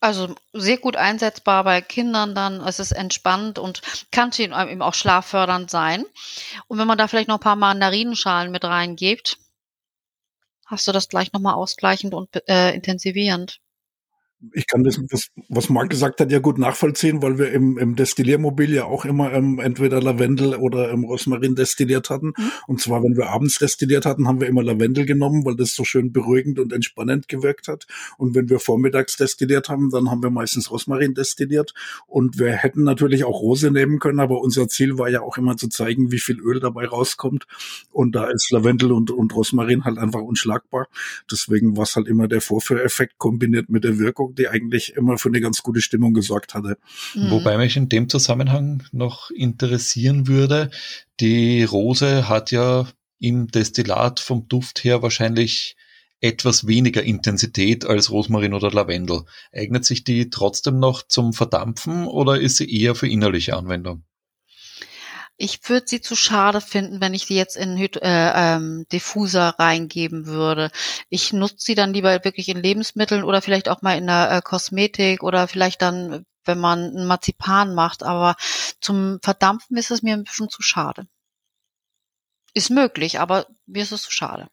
[0.00, 2.60] Also sehr gut einsetzbar bei Kindern dann.
[2.60, 3.82] Es ist entspannt und
[4.12, 6.04] kann eben auch schlaffördernd sein.
[6.68, 9.38] Und wenn man da vielleicht noch ein paar Mandarinenschalen mit reingibt,
[10.66, 13.60] hast du das gleich nochmal ausgleichend und äh, intensivierend
[14.52, 17.96] ich kann das, was, was Marc gesagt hat, ja gut nachvollziehen, weil wir im, im
[17.96, 22.28] Destilliermobil ja auch immer ähm, entweder Lavendel oder ähm, Rosmarin destilliert hatten.
[22.36, 22.50] Mhm.
[22.68, 25.84] Und zwar, wenn wir abends destilliert hatten, haben wir immer Lavendel genommen, weil das so
[25.84, 27.86] schön beruhigend und entspannend gewirkt hat.
[28.16, 31.74] Und wenn wir vormittags destilliert haben, dann haben wir meistens Rosmarin destilliert.
[32.06, 35.56] Und wir hätten natürlich auch Rose nehmen können, aber unser Ziel war ja auch immer
[35.56, 37.46] zu zeigen, wie viel Öl dabei rauskommt.
[37.90, 40.86] Und da ist Lavendel und, und Rosmarin halt einfach unschlagbar.
[41.30, 45.28] Deswegen war es halt immer der Vorführeffekt kombiniert mit der Wirkung die eigentlich immer für
[45.28, 46.78] eine ganz gute Stimmung gesorgt hatte.
[47.14, 47.30] Mhm.
[47.30, 50.70] Wobei mich in dem Zusammenhang noch interessieren würde,
[51.20, 52.86] die Rose hat ja
[53.18, 55.76] im Destillat vom Duft her wahrscheinlich
[56.20, 59.22] etwas weniger Intensität als Rosmarin oder Lavendel.
[59.52, 64.02] Eignet sich die trotzdem noch zum Verdampfen oder ist sie eher für innerliche Anwendung?
[65.40, 70.26] Ich würde sie zu schade finden, wenn ich sie jetzt in äh, ähm, Diffuser reingeben
[70.26, 70.72] würde.
[71.10, 74.42] Ich nutze sie dann lieber wirklich in Lebensmitteln oder vielleicht auch mal in der äh,
[74.42, 78.02] Kosmetik oder vielleicht dann, wenn man ein Marzipan macht.
[78.02, 78.34] Aber
[78.80, 81.06] zum Verdampfen ist es mir ein bisschen zu schade.
[82.52, 84.48] Ist möglich, aber mir ist es zu schade.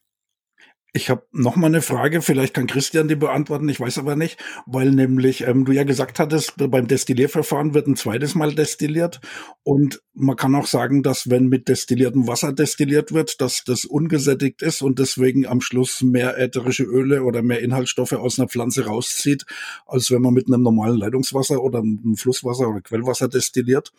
[0.96, 4.42] Ich habe noch mal eine Frage, vielleicht kann Christian die beantworten, ich weiß aber nicht,
[4.66, 9.20] weil nämlich ähm, du ja gesagt hattest, beim Destillierverfahren wird ein zweites Mal destilliert
[9.64, 14.62] und man kann auch sagen, dass wenn mit destilliertem Wasser destilliert wird, dass das ungesättigt
[14.62, 19.46] ist und deswegen am Schluss mehr ätherische Öle oder mehr Inhaltsstoffe aus einer Pflanze rauszieht,
[19.86, 23.92] als wenn man mit einem normalen Leitungswasser oder einem Flusswasser oder Quellwasser destilliert.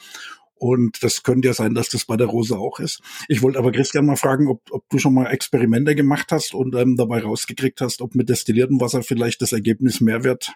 [0.59, 3.01] Und das könnte ja sein, dass das bei der Rose auch ist.
[3.29, 6.75] Ich wollte aber Christian mal fragen, ob, ob du schon mal Experimente gemacht hast und
[6.75, 10.53] ähm, dabei rausgekriegt hast, ob mit destilliertem Wasser vielleicht das Ergebnis mehr wird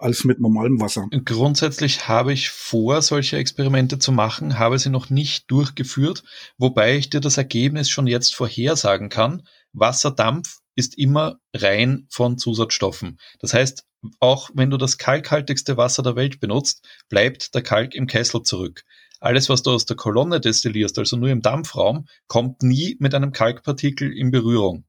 [0.00, 1.08] als mit normalem Wasser.
[1.24, 6.24] Grundsätzlich habe ich vor, solche Experimente zu machen, habe sie noch nicht durchgeführt,
[6.58, 9.42] wobei ich dir das Ergebnis schon jetzt vorhersagen kann.
[9.72, 13.18] Wasserdampf ist immer rein von Zusatzstoffen.
[13.40, 13.84] Das heißt,
[14.18, 18.84] auch wenn du das kalkhaltigste Wasser der Welt benutzt, bleibt der Kalk im Kessel zurück.
[19.20, 23.32] Alles, was du aus der Kolonne destillierst, also nur im Dampfraum, kommt nie mit einem
[23.32, 24.86] Kalkpartikel in Berührung.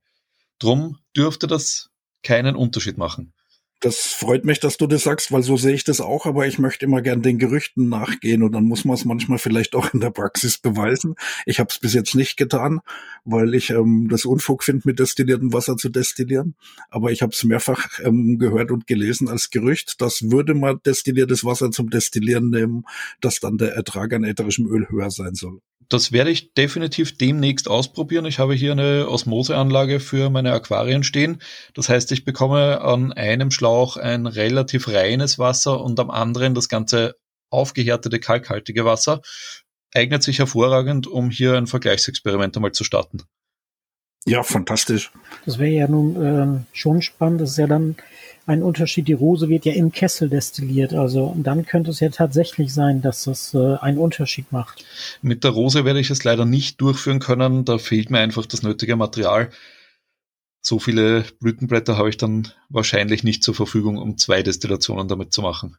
[0.58, 1.89] Drum dürfte das
[2.24, 3.34] keinen Unterschied machen.
[3.84, 6.60] Das freut mich, dass du das sagst, weil so sehe ich das auch, aber ich
[6.60, 10.00] möchte immer gern den Gerüchten nachgehen und dann muss man es manchmal vielleicht auch in
[10.00, 11.15] der Praxis beweisen.
[11.48, 12.82] Ich habe es bis jetzt nicht getan,
[13.26, 16.54] weil ich ähm, das Unfug finde, mit destilliertem Wasser zu destillieren.
[16.91, 21.44] Aber ich habe es mehrfach ähm, gehört und gelesen als Gerücht, dass würde man destilliertes
[21.44, 22.84] Wasser zum Destillieren nehmen,
[23.20, 25.60] dass dann der Ertrag an ätherischem Öl höher sein soll.
[25.91, 28.25] Das werde ich definitiv demnächst ausprobieren.
[28.25, 31.41] Ich habe hier eine Osmoseanlage für meine Aquarien stehen.
[31.73, 36.69] Das heißt, ich bekomme an einem Schlauch ein relativ reines Wasser und am anderen das
[36.69, 37.17] ganze
[37.49, 39.21] aufgehärtete, kalkhaltige Wasser.
[39.93, 43.23] Eignet sich hervorragend, um hier ein Vergleichsexperiment einmal zu starten.
[44.26, 45.12] Ja, fantastisch.
[45.46, 47.42] Das wäre ja nun äh, schon spannend.
[47.42, 47.96] Das ist ja dann
[48.46, 49.08] ein Unterschied.
[49.08, 50.94] Die Rose wird ja im Kessel destilliert.
[50.94, 54.86] Also dann könnte es ja tatsächlich sein, dass das äh, einen Unterschied macht.
[55.22, 57.66] Mit der Rose werde ich es leider nicht durchführen können.
[57.66, 59.50] Da fehlt mir einfach das nötige Material.
[60.62, 65.42] So viele Blütenblätter habe ich dann wahrscheinlich nicht zur Verfügung, um zwei Destillationen damit zu
[65.42, 65.78] machen.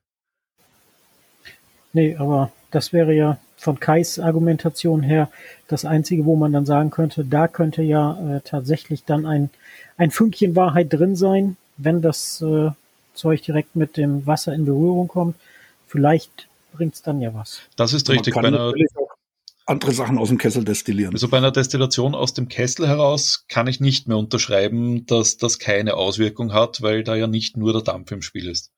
[1.93, 5.31] Nee, aber das wäre ja von Kais Argumentation her
[5.69, 9.51] das Einzige, wo man dann sagen könnte, da könnte ja äh, tatsächlich dann ein,
[9.97, 12.71] ein Fünkchen Wahrheit drin sein, wenn das äh,
[13.15, 15.37] Zeug direkt mit dem Wasser in Berührung kommt.
[15.87, 17.61] Vielleicht bringt es dann ja was.
[17.77, 18.35] Das ist richtig.
[18.35, 19.11] Man kann natürlich auch
[19.67, 21.15] andere Sachen aus dem Kessel destillieren.
[21.15, 25.61] Also bei einer Destillation aus dem Kessel heraus kann ich nicht mehr unterschreiben, dass das
[25.61, 28.73] keine Auswirkung hat, weil da ja nicht nur der Dampf im Spiel ist.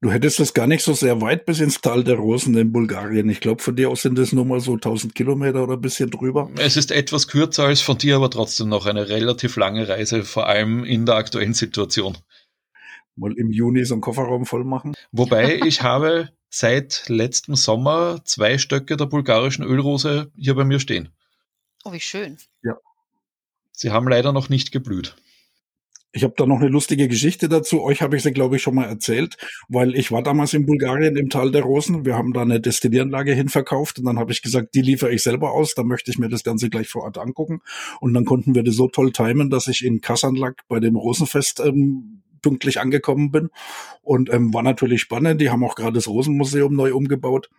[0.00, 3.28] Du hättest das gar nicht so sehr weit bis ins Tal der Rosen in Bulgarien.
[3.28, 6.08] Ich glaube, von dir aus sind es nur mal so 1000 Kilometer oder ein bisschen
[6.08, 6.48] drüber.
[6.56, 10.46] Es ist etwas kürzer als von dir, aber trotzdem noch eine relativ lange Reise, vor
[10.46, 12.16] allem in der aktuellen Situation.
[13.16, 14.94] Mal im Juni so einen Kofferraum voll machen.
[15.10, 21.08] Wobei ich habe seit letztem Sommer zwei Stöcke der bulgarischen Ölrose hier bei mir stehen.
[21.84, 22.38] Oh, wie schön.
[22.62, 22.76] Ja.
[23.72, 25.16] Sie haben leider noch nicht geblüht.
[26.12, 27.82] Ich habe da noch eine lustige Geschichte dazu.
[27.82, 29.36] Euch habe ich sie, glaube ich, schon mal erzählt,
[29.68, 32.06] weil ich war damals in Bulgarien im Tal der Rosen.
[32.06, 35.52] Wir haben da eine Destillieranlage hinverkauft und dann habe ich gesagt, die liefere ich selber
[35.52, 35.74] aus.
[35.74, 37.60] Da möchte ich mir das Ganze gleich vor Ort angucken.
[38.00, 41.60] Und dann konnten wir das so toll timen, dass ich in Kasanlak bei dem Rosenfest
[41.60, 43.50] ähm, pünktlich angekommen bin.
[44.02, 45.42] Und ähm, war natürlich spannend.
[45.42, 47.50] Die haben auch gerade das Rosenmuseum neu umgebaut.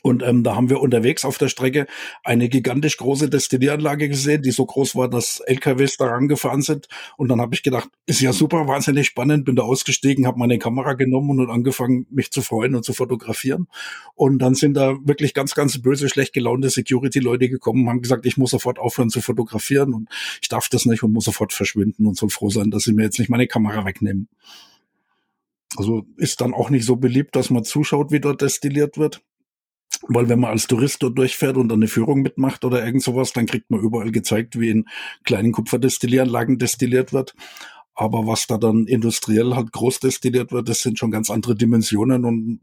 [0.00, 1.86] Und ähm, da haben wir unterwegs auf der Strecke
[2.24, 6.88] eine gigantisch große Destillieranlage gesehen, die so groß war, dass LKWs da rangefahren sind.
[7.16, 10.58] Und dann habe ich gedacht, ist ja super, wahnsinnig spannend, bin da ausgestiegen, habe meine
[10.58, 13.68] Kamera genommen und angefangen, mich zu freuen und zu fotografieren.
[14.14, 18.36] Und dann sind da wirklich ganz, ganz böse, schlecht gelaunte Security-Leute gekommen, haben gesagt, ich
[18.36, 20.08] muss sofort aufhören zu fotografieren und
[20.40, 23.04] ich darf das nicht und muss sofort verschwinden und soll froh sein, dass sie mir
[23.04, 24.28] jetzt nicht meine Kamera wegnehmen.
[25.76, 29.22] Also ist dann auch nicht so beliebt, dass man zuschaut, wie dort destilliert wird.
[30.08, 33.46] Weil wenn man als Tourist dort durchfährt und eine Führung mitmacht oder irgend sowas, dann
[33.46, 34.86] kriegt man überall gezeigt, wie in
[35.24, 37.34] kleinen Kupferdestillieranlagen destilliert wird.
[37.94, 42.24] Aber was da dann industriell halt groß destilliert wird, das sind schon ganz andere Dimensionen
[42.24, 42.60] und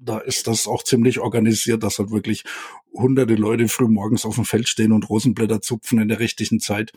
[0.00, 2.44] da ist das auch ziemlich organisiert, dass halt wirklich
[2.92, 6.92] hunderte Leute früh morgens auf dem Feld stehen und Rosenblätter zupfen in der richtigen Zeit.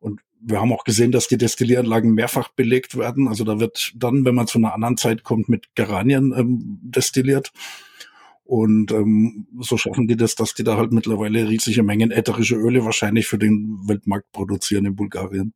[0.00, 3.28] Und wir haben auch gesehen, dass die Destillieranlagen mehrfach belegt werden.
[3.28, 7.52] Also da wird dann, wenn man zu einer anderen Zeit kommt, mit Geranien ähm, destilliert.
[8.46, 12.84] Und ähm, so schaffen die das, dass die da halt mittlerweile riesige Mengen ätherische Öle
[12.84, 15.52] wahrscheinlich für den Weltmarkt produzieren in Bulgarien.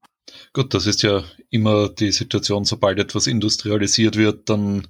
[0.53, 4.88] Gut, das ist ja immer die Situation, sobald etwas industrialisiert wird, dann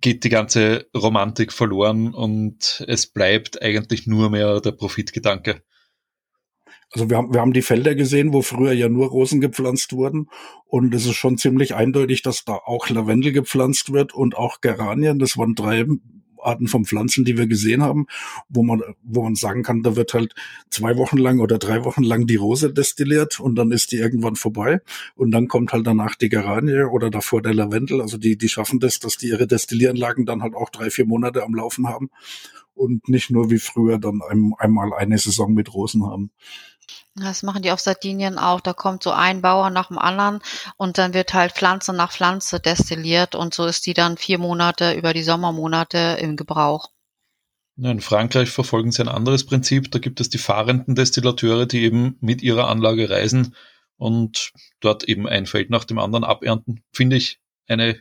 [0.00, 5.62] geht die ganze Romantik verloren und es bleibt eigentlich nur mehr der Profitgedanke.
[6.90, 10.28] Also wir haben, wir haben die Felder gesehen, wo früher ja nur Rosen gepflanzt wurden.
[10.64, 15.18] Und es ist schon ziemlich eindeutig, dass da auch Lavendel gepflanzt wird und auch Geranien.
[15.18, 15.84] Das waren drei
[16.42, 18.06] Arten von Pflanzen, die wir gesehen haben,
[18.48, 20.34] wo man, wo man sagen kann, da wird halt
[20.70, 24.36] zwei Wochen lang oder drei Wochen lang die Rose destilliert und dann ist die irgendwann
[24.36, 24.80] vorbei
[25.14, 28.00] und dann kommt halt danach die Geranie oder davor der Lavendel.
[28.00, 31.42] Also die, die schaffen das, dass die ihre Destillieranlagen dann halt auch drei, vier Monate
[31.42, 32.10] am Laufen haben
[32.74, 36.30] und nicht nur wie früher dann ein, einmal eine Saison mit Rosen haben.
[37.20, 38.60] Das machen die auf Sardinien auch.
[38.60, 40.40] Da kommt so ein Bauer nach dem anderen
[40.76, 44.92] und dann wird halt Pflanze nach Pflanze destilliert und so ist die dann vier Monate
[44.92, 46.90] über die Sommermonate im Gebrauch.
[47.80, 49.90] In Frankreich verfolgen sie ein anderes Prinzip.
[49.92, 53.54] Da gibt es die fahrenden Destillateure, die eben mit ihrer Anlage reisen
[53.96, 56.82] und dort eben ein Feld nach dem anderen abernten.
[56.92, 58.00] Finde ich eine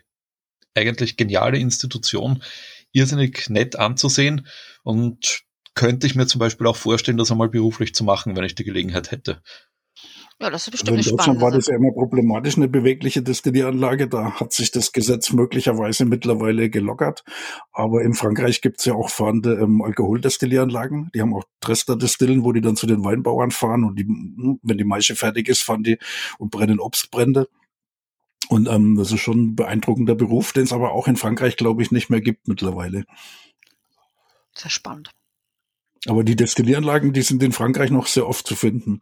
[0.73, 2.43] eigentlich geniale Institution,
[2.91, 4.47] irrsinnig nett anzusehen
[4.84, 5.43] und
[5.77, 8.65] könnte ich mir zum Beispiel auch vorstellen, das einmal beruflich zu machen, wenn ich die
[8.65, 9.41] Gelegenheit hätte.
[10.39, 14.07] Ja, das ist bestimmt also in Deutschland war das ja immer problematisch, eine bewegliche Destillieranlage.
[14.07, 17.23] Da hat sich das Gesetz möglicherweise mittlerweile gelockert.
[17.71, 21.09] Aber in Frankreich gibt's ja auch fahrende ähm, Alkoholdestillieranlagen.
[21.15, 24.77] Die haben auch Dresder-Distillen, wo die dann zu den Weinbauern fahren und die, hm, wenn
[24.77, 25.97] die Maische fertig ist, fahren die
[26.37, 27.47] und brennen Obstbrände.
[28.49, 31.81] Und ähm, das ist schon ein beeindruckender Beruf, den es aber auch in Frankreich, glaube
[31.81, 33.05] ich, nicht mehr gibt mittlerweile.
[34.53, 35.11] Sehr spannend.
[36.05, 39.01] Aber die Destillieranlagen, die sind in Frankreich noch sehr oft zu finden.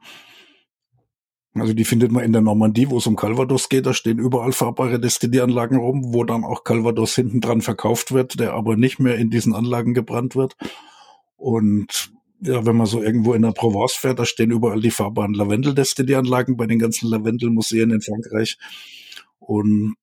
[1.53, 3.85] Also die findet man in der Normandie, wo es um Calvados geht.
[3.85, 8.53] Da stehen überall fahrbare Destillieranlagen rum, wo dann auch Calvados hinten dran verkauft wird, der
[8.53, 10.57] aber nicht mehr in diesen Anlagen gebrannt wird.
[11.37, 15.33] Und ja, wenn man so irgendwo in der Provence fährt, da stehen überall die fahrbaren
[15.33, 18.57] Lavendel-Destillieranlagen bei den ganzen Lavendelmuseen in Frankreich.
[19.39, 19.95] Und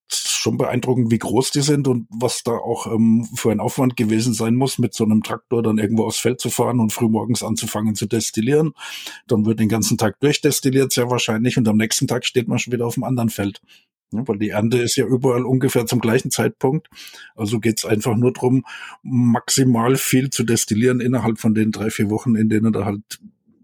[0.43, 4.35] schon beeindruckend, wie groß die sind und was da auch ähm, für ein Aufwand gewesen
[4.35, 7.95] sein muss, mit so einem Traktor dann irgendwo aufs Feld zu fahren und frühmorgens anzufangen
[7.95, 8.73] zu destillieren.
[9.29, 12.73] Dann wird den ganzen Tag durchdestilliert, sehr wahrscheinlich, und am nächsten Tag steht man schon
[12.73, 13.63] wieder auf dem anderen Feld.
[14.13, 16.89] Ja, weil die Ernte ist ja überall ungefähr zum gleichen Zeitpunkt.
[17.35, 18.65] Also geht's einfach nur drum,
[19.03, 23.21] maximal viel zu destillieren innerhalb von den drei, vier Wochen, in denen da halt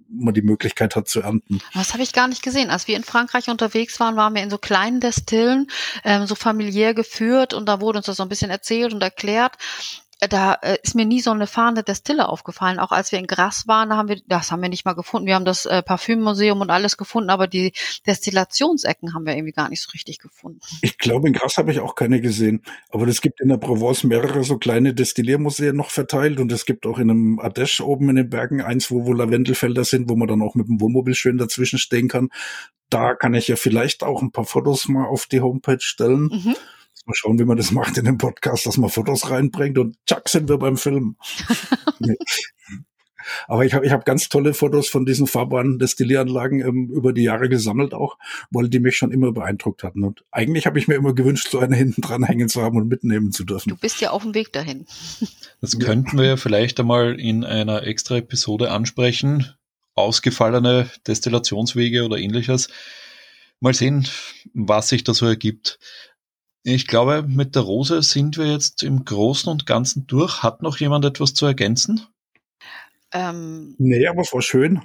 [0.09, 1.61] man die Möglichkeit hat zu ernten.
[1.75, 2.71] Das habe ich gar nicht gesehen.
[2.71, 5.69] Als wir in Frankreich unterwegs waren, waren wir in so kleinen Destillen,
[6.05, 9.57] ähm, so familiär geführt und da wurde uns das so ein bisschen erzählt und erklärt.
[10.21, 12.81] Da äh, ist mir nie so eine fahrende Destille aufgefallen.
[12.81, 15.27] Auch als wir in Grass waren, da haben wir, das haben wir nicht mal gefunden.
[15.27, 17.73] Wir haben das äh, Parfümmuseum und alles gefunden, aber die
[18.07, 20.61] Destillationsecken haben wir irgendwie gar nicht so richtig gefunden.
[20.83, 22.63] Ich glaube, in Grass habe ich auch keine gesehen.
[22.91, 26.87] Aber es gibt in der Provence mehrere so kleine Destilliermuseen noch verteilt und es gibt
[26.87, 30.27] auch in einem Ardèche oben in den Bergen eins, wo, wo Lavendelfelder sind, wo man
[30.27, 32.31] dann auch mit dem Wohnmobil schön dazwischen stehen kann.
[32.91, 36.31] Da kann ich ja vielleicht auch ein paar Fotos mal auf die Homepage stellen.
[36.33, 36.57] Mhm
[37.09, 40.29] Mal schauen, wie man das macht in dem Podcast, dass man Fotos reinbringt und zack
[40.29, 41.17] sind wir beim Film.
[43.47, 47.23] Aber ich habe ich hab ganz tolle Fotos von diesen fahrbaren Destillieranlagen ähm, über die
[47.23, 48.19] Jahre gesammelt auch,
[48.51, 50.05] weil die mich schon immer beeindruckt hatten.
[50.05, 52.89] Und eigentlich habe ich mir immer gewünscht, so eine hinten dran hängen zu haben und
[52.89, 53.71] mitnehmen zu dürfen.
[53.71, 54.87] Du bist ja auf dem Weg dahin.
[55.61, 59.55] Das könnten wir vielleicht einmal in einer extra Episode ansprechen.
[59.95, 62.69] Ausgefallene Destillationswege oder ähnliches.
[63.59, 64.07] Mal sehen,
[64.55, 65.81] was sich da so ergibt.
[66.71, 70.43] Ich glaube, mit der Rose sind wir jetzt im Großen und Ganzen durch.
[70.43, 72.03] Hat noch jemand etwas zu ergänzen?
[73.11, 74.83] Ähm, nee, aber es war schön.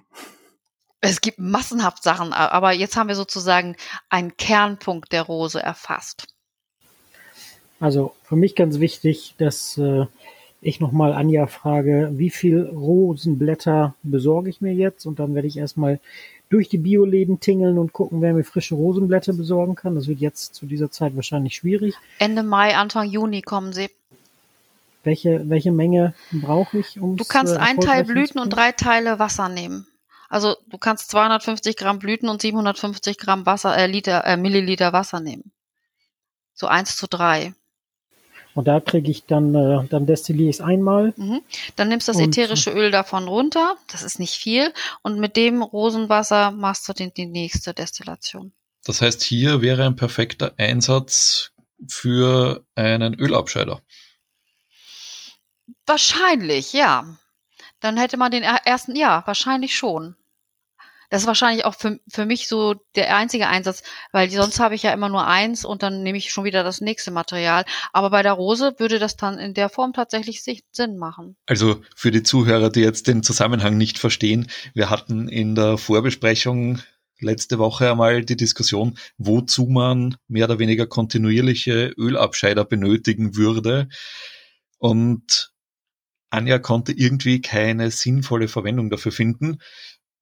[1.01, 3.75] Es gibt massenhaft Sachen, aber jetzt haben wir sozusagen
[4.09, 6.27] einen Kernpunkt der Rose erfasst.
[7.81, 10.05] Also für mich ganz wichtig, dass äh,
[10.61, 15.05] ich nochmal Anja frage, wie viel Rosenblätter besorge ich mir jetzt?
[15.05, 15.99] Und dann werde ich erstmal
[16.53, 19.95] durch die Bioläden tingeln und gucken, wer mir frische Rosenblätter besorgen kann.
[19.95, 21.95] Das wird jetzt zu dieser Zeit wahrscheinlich schwierig.
[22.19, 23.89] Ende Mai, Anfang Juni kommen sie.
[25.03, 26.99] Welche, welche Menge brauche ich?
[27.01, 29.87] Um's, du kannst äh, einen Teil Blüten und drei Teile Wasser nehmen.
[30.29, 35.21] Also du kannst 250 Gramm Blüten und 750 Gramm Wasser, äh, Liter, äh, Milliliter Wasser
[35.21, 35.51] nehmen.
[36.53, 37.55] So eins zu drei.
[38.55, 41.13] Und da kriege ich dann, äh, dann destilliere ich es einmal.
[41.17, 41.41] Mhm.
[41.75, 45.61] Dann nimmst du das ätherische Öl davon runter, das ist nicht viel, und mit dem
[45.61, 48.53] Rosenwasser machst du die, die nächste Destillation.
[48.85, 51.51] Das heißt, hier wäre ein perfekter Einsatz
[51.87, 53.81] für einen Ölabscheider.
[55.85, 57.17] Wahrscheinlich, ja.
[57.79, 60.15] Dann hätte man den ersten, ja, wahrscheinlich schon.
[61.13, 64.81] Das ist wahrscheinlich auch für, für mich so der einzige Einsatz, weil sonst habe ich
[64.81, 67.65] ja immer nur eins und dann nehme ich schon wieder das nächste Material.
[67.91, 71.35] Aber bei der Rose würde das dann in der Form tatsächlich Sinn machen.
[71.45, 76.79] Also für die Zuhörer, die jetzt den Zusammenhang nicht verstehen, wir hatten in der Vorbesprechung
[77.19, 83.87] letzte Woche einmal die Diskussion, wozu man mehr oder weniger kontinuierliche Ölabscheider benötigen würde.
[84.79, 85.53] Und
[86.31, 89.59] Anja konnte irgendwie keine sinnvolle Verwendung dafür finden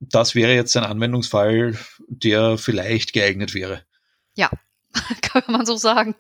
[0.01, 3.83] das wäre jetzt ein Anwendungsfall, der vielleicht geeignet wäre.
[4.35, 4.49] Ja,
[5.21, 6.15] kann man so sagen.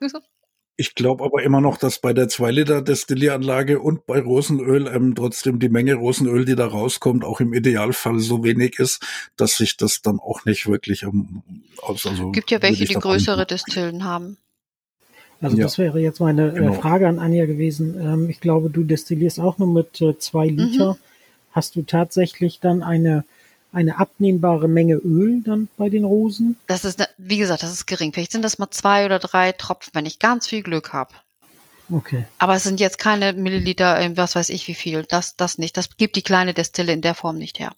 [0.77, 5.69] Ich glaube aber immer noch, dass bei der 2-Liter-Destillieranlage und bei Rosenöl ähm, trotzdem die
[5.69, 9.03] Menge Rosenöl, die da rauskommt, auch im Idealfall so wenig ist,
[9.35, 11.43] dass sich das dann auch nicht wirklich ähm,
[11.81, 12.07] aus.
[12.07, 14.37] Also gibt ja welche, die größere Destillen haben.
[15.41, 15.63] Also ja.
[15.63, 16.73] das wäre jetzt meine äh, genau.
[16.73, 17.99] Frage an Anja gewesen.
[17.99, 20.93] Ähm, ich glaube, du destillierst auch nur mit äh, zwei Liter.
[20.93, 20.97] Mhm.
[21.51, 23.25] Hast du tatsächlich dann eine
[23.71, 26.57] eine abnehmbare Menge Öl dann bei den Rosen?
[26.67, 28.13] Das ist, wie gesagt, das ist gering.
[28.13, 31.13] Vielleicht sind das mal zwei oder drei Tropfen, wenn ich ganz viel Glück habe.
[31.91, 32.25] Okay.
[32.37, 35.03] Aber es sind jetzt keine Milliliter, was weiß ich wie viel.
[35.03, 35.75] Das, das nicht.
[35.75, 37.73] Das gibt die kleine Destille in der Form nicht her.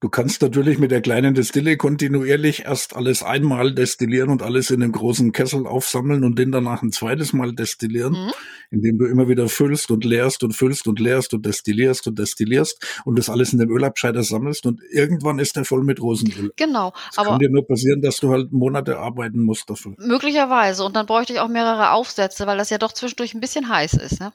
[0.00, 4.82] Du kannst natürlich mit der kleinen Destille kontinuierlich erst alles einmal destillieren und alles in
[4.82, 8.32] einem großen Kessel aufsammeln und den danach ein zweites Mal destillieren, mhm.
[8.70, 12.82] indem du immer wieder füllst und leerst und füllst und leerst und destillierst und destillierst
[13.04, 16.50] und das alles in dem Ölabscheider sammelst und irgendwann ist der voll mit Rosenöl.
[16.56, 16.94] Genau.
[17.08, 19.96] Das aber kann dir nur passieren, dass du halt Monate arbeiten musst dafür.
[19.98, 20.82] Möglicherweise.
[20.82, 23.94] Und dann bräuchte ich auch mehrere Aufsätze, weil das ja doch zwischendurch ein bisschen heiß
[23.94, 24.32] ist, ne?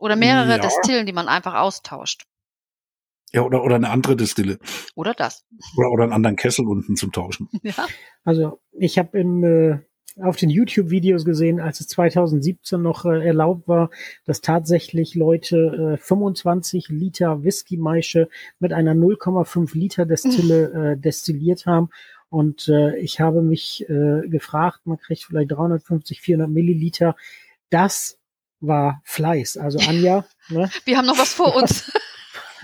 [0.00, 0.58] Oder mehrere ja.
[0.58, 2.24] Destillen, die man einfach austauscht.
[3.34, 4.58] Ja, oder, oder eine andere Distille.
[4.94, 5.44] Oder das.
[5.76, 7.48] Oder, oder einen anderen Kessel unten zum Tauschen.
[7.64, 7.86] Ja.
[8.24, 9.78] Also ich habe im äh,
[10.22, 13.90] auf den YouTube-Videos gesehen, als es 2017 noch äh, erlaubt war,
[14.24, 18.28] dass tatsächlich Leute äh, 25 Liter Whisky-Maische
[18.60, 21.88] mit einer 0,5 Liter Destille äh, destilliert haben.
[22.28, 27.16] Und äh, ich habe mich äh, gefragt, man kriegt vielleicht 350, 400 Milliliter.
[27.70, 28.18] Das
[28.60, 29.56] war Fleiß.
[29.56, 30.24] Also Anja.
[30.48, 30.70] Ne?
[30.84, 31.90] Wir haben noch was vor uns.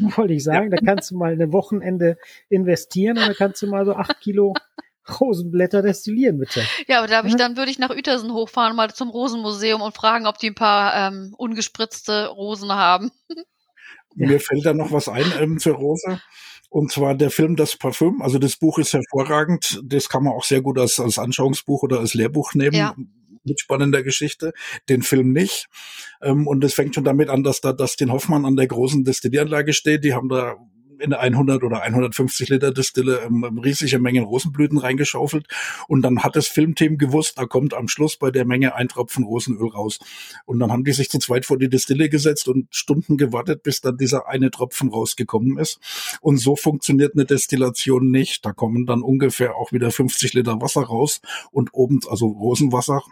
[0.17, 0.71] wollte ich sagen.
[0.71, 2.17] Da kannst du mal eine Wochenende
[2.49, 4.55] investieren und dann kannst du mal so acht Kilo
[5.21, 6.63] Rosenblätter destillieren, bitte.
[6.87, 10.27] Ja, aber darf ich, dann würde ich nach Uetersen hochfahren, mal zum Rosenmuseum und fragen,
[10.27, 13.11] ob die ein paar ähm, ungespritzte Rosen haben.
[14.15, 16.21] Mir fällt da noch was ein ähm, zur Rose.
[16.69, 18.23] Und zwar der Film Das Parfüm.
[18.23, 19.81] Also das Buch ist hervorragend.
[19.85, 22.77] Das kann man auch sehr gut als, als Anschauungsbuch oder als Lehrbuch nehmen.
[22.77, 22.95] Ja
[23.45, 24.53] mit spannender Geschichte,
[24.89, 25.67] den Film nicht.
[26.23, 29.73] Ähm, und es fängt schon damit an, dass da Dustin Hoffmann an der großen Destillieranlage
[29.73, 30.05] steht.
[30.05, 30.57] Die haben da
[31.01, 35.47] in 100 oder 150 Liter Distille ähm, riesige Mengen Rosenblüten reingeschaufelt
[35.89, 39.25] und dann hat das Filmteam gewusst, da kommt am Schluss bei der Menge ein Tropfen
[39.25, 39.99] Rosenöl raus.
[40.45, 43.81] Und dann haben die sich zu zweit vor die Distille gesetzt und Stunden gewartet, bis
[43.81, 45.79] dann dieser eine Tropfen rausgekommen ist.
[46.21, 48.45] Und so funktioniert eine Destillation nicht.
[48.45, 51.21] Da kommen dann ungefähr auch wieder 50 Liter Wasser raus
[51.51, 53.03] und oben, also Rosenwasser,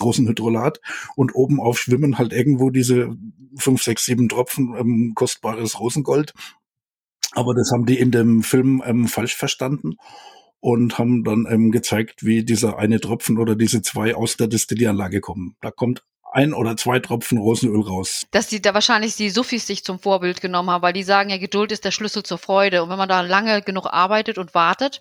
[0.00, 0.80] Rosenhydrolat
[1.16, 3.16] und oben auf schwimmen halt irgendwo diese
[3.56, 6.34] fünf, sechs, sieben Tropfen ähm, kostbares Rosengold.
[7.32, 9.96] Aber das haben die in dem Film ähm, falsch verstanden
[10.60, 15.20] und haben dann ähm, gezeigt, wie dieser eine Tropfen oder diese zwei aus der Destillieranlage
[15.20, 15.56] kommen.
[15.60, 16.02] Da kommt
[16.32, 18.26] ein oder zwei Tropfen Rosenöl raus.
[18.30, 21.38] Dass die da wahrscheinlich die Suffis sich zum Vorbild genommen haben, weil die sagen ja,
[21.38, 22.82] Geduld ist der Schlüssel zur Freude.
[22.82, 25.00] Und wenn man da lange genug arbeitet und wartet,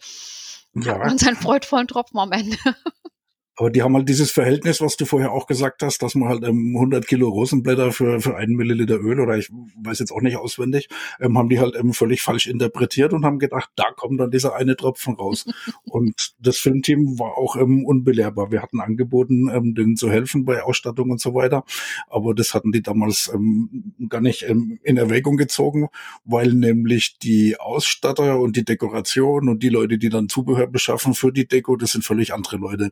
[0.73, 0.93] ja.
[0.93, 2.57] hat man seinen freudvollen Tropfen am Ende.
[3.57, 6.43] Aber die haben halt dieses Verhältnis, was du vorher auch gesagt hast, dass man halt
[6.43, 9.49] ähm, 100 Kilo Rosenblätter für, für einen Milliliter Öl oder ich
[9.81, 10.89] weiß jetzt auch nicht auswendig,
[11.19, 14.55] ähm, haben die halt ähm, völlig falsch interpretiert und haben gedacht, da kommt dann dieser
[14.55, 15.45] eine Tropfen raus.
[15.85, 18.51] und das Filmteam war auch ähm, unbelehrbar.
[18.51, 21.63] Wir hatten angeboten, ähm, denen zu helfen bei Ausstattung und so weiter.
[22.09, 25.89] Aber das hatten die damals ähm, gar nicht ähm, in Erwägung gezogen,
[26.25, 31.31] weil nämlich die Ausstatter und die Dekoration und die Leute, die dann Zubehör beschaffen für
[31.31, 32.91] die Deko, das sind völlig andere Leute.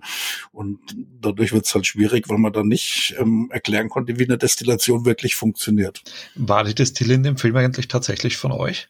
[0.55, 0.79] Und
[1.19, 5.03] dadurch wird es halt schwierig, weil man dann nicht ähm, erklären konnte, wie eine Destillation
[5.03, 6.01] wirklich funktioniert.
[6.35, 8.87] War die Destille in dem Film eigentlich tatsächlich von euch?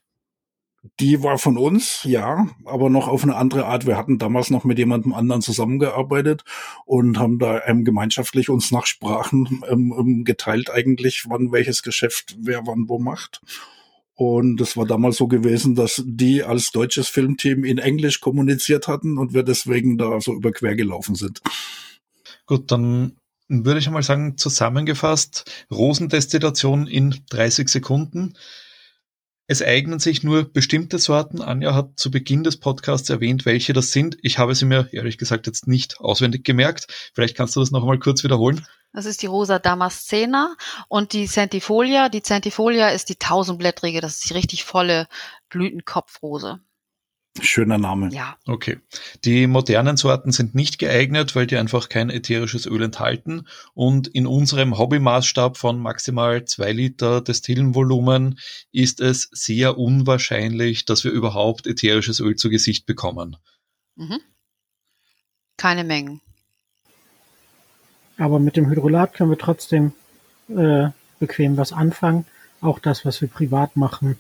[0.99, 3.88] Die war von uns, ja, aber noch auf eine andere Art.
[3.88, 6.43] Wir hatten damals noch mit jemandem anderen zusammengearbeitet
[6.86, 12.38] und haben da ähm, gemeinschaftlich uns nach Sprachen ähm, ähm geteilt eigentlich, wann welches Geschäft
[12.39, 13.41] wer wann wo macht.
[14.16, 19.18] Und es war damals so gewesen, dass die als deutsches Filmteam in Englisch kommuniziert hatten
[19.18, 21.41] und wir deswegen da so überquer gelaufen sind.
[22.45, 23.18] Gut, dann
[23.49, 28.36] würde ich einmal sagen, zusammengefasst, Rosendestillation in 30 Sekunden.
[29.47, 31.41] Es eignen sich nur bestimmte Sorten.
[31.41, 34.18] Anja hat zu Beginn des Podcasts erwähnt, welche das sind.
[34.24, 36.88] Ich habe sie mir ehrlich gesagt jetzt nicht auswendig gemerkt.
[37.13, 38.66] Vielleicht kannst du das noch einmal kurz wiederholen.
[38.95, 40.55] Das ist die Rosa Damascena
[40.87, 42.07] und die Centifolia.
[42.07, 45.07] Die Centifolia ist die tausendblättrige, das ist die richtig volle
[45.49, 46.61] Blütenkopfrose.
[47.41, 48.09] Schöner Name.
[48.13, 48.37] Ja.
[48.45, 48.79] Okay.
[49.25, 53.45] Die modernen Sorten sind nicht geeignet, weil die einfach kein ätherisches Öl enthalten.
[53.73, 58.39] Und in unserem Hobbymaßstab von maximal zwei Liter Destillenvolumen
[58.71, 63.35] ist es sehr unwahrscheinlich, dass wir überhaupt ätherisches Öl zu Gesicht bekommen.
[63.95, 64.21] Mhm.
[65.57, 66.21] Keine Mengen.
[68.18, 69.93] Aber mit dem Hydrolat können wir trotzdem
[70.49, 70.89] äh,
[71.20, 72.26] bequem was anfangen.
[72.61, 74.18] Auch das, was wir privat machen,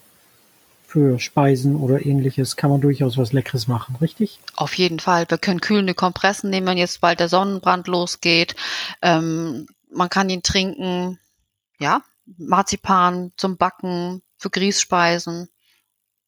[0.95, 4.39] für Speisen oder ähnliches kann man durchaus was Leckeres machen, richtig?
[4.55, 5.25] Auf jeden Fall.
[5.27, 8.55] Wir können kühlende Kompressen nehmen, wenn jetzt bald der Sonnenbrand losgeht.
[9.01, 11.19] Ähm, man kann ihn trinken,
[11.79, 12.01] ja,
[12.37, 15.49] Marzipan zum Backen, für Grießspeisen.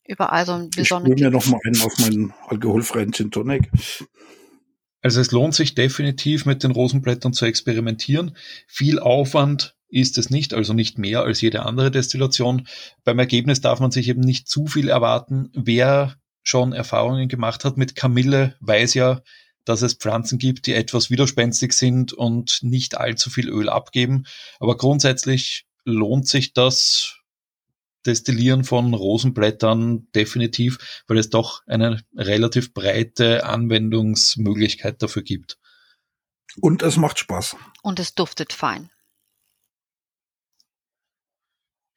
[0.06, 1.16] Überall so ein besonderes.
[1.18, 3.70] Ich mir noch mal einen auf meinen alkoholfreien Gin Tonic.
[5.02, 8.36] Also es lohnt sich definitiv mit den Rosenblättern zu experimentieren.
[8.68, 12.68] Viel Aufwand ist es nicht, also nicht mehr als jede andere Destillation.
[13.04, 15.50] Beim Ergebnis darf man sich eben nicht zu viel erwarten.
[15.54, 19.22] Wer schon Erfahrungen gemacht hat mit Kamille, weiß ja,
[19.66, 24.26] dass es Pflanzen gibt, die etwas widerspenstig sind und nicht allzu viel Öl abgeben.
[24.60, 27.17] Aber grundsätzlich lohnt sich das
[28.08, 35.60] Destillieren von Rosenblättern definitiv, weil es doch eine relativ breite Anwendungsmöglichkeit dafür gibt.
[36.62, 37.56] Und es macht Spaß.
[37.84, 38.90] Und es duftet fein.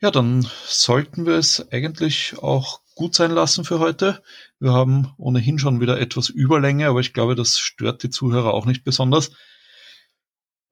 [0.02, 4.22] Ja, dann sollten wir es eigentlich auch gut sein lassen für heute.
[4.58, 8.66] Wir haben ohnehin schon wieder etwas Überlänge, aber ich glaube, das stört die Zuhörer auch
[8.66, 9.30] nicht besonders.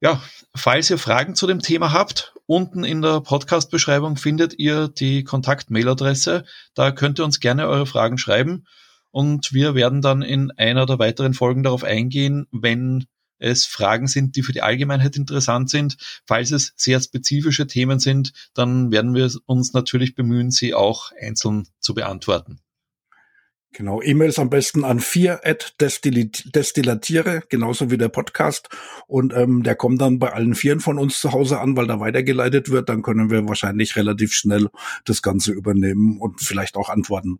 [0.01, 0.23] Ja,
[0.55, 6.45] falls ihr Fragen zu dem Thema habt, unten in der Podcast-Beschreibung findet ihr die Kontakt-Mail-Adresse.
[6.73, 8.65] Da könnt ihr uns gerne eure Fragen schreiben
[9.11, 13.07] und wir werden dann in einer der weiteren Folgen darauf eingehen, wenn
[13.39, 15.97] es Fragen sind, die für die Allgemeinheit interessant sind.
[16.25, 21.67] Falls es sehr spezifische Themen sind, dann werden wir uns natürlich bemühen, sie auch einzeln
[21.81, 22.61] zu beantworten.
[23.71, 25.41] Genau, E-Mails am besten an 4
[25.79, 28.67] destillatiere, genauso wie der Podcast.
[29.07, 31.99] Und ähm, der kommt dann bei allen Vieren von uns zu Hause an, weil da
[31.99, 32.89] weitergeleitet wird.
[32.89, 34.69] Dann können wir wahrscheinlich relativ schnell
[35.05, 37.39] das Ganze übernehmen und vielleicht auch antworten.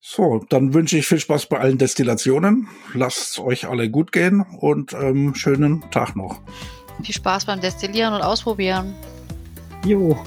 [0.00, 2.68] So, dann wünsche ich viel Spaß bei allen Destillationen.
[2.94, 6.40] Lasst euch alle gut gehen und ähm, schönen Tag noch.
[7.02, 8.94] Viel Spaß beim Destillieren und Ausprobieren.
[9.84, 10.18] Jo.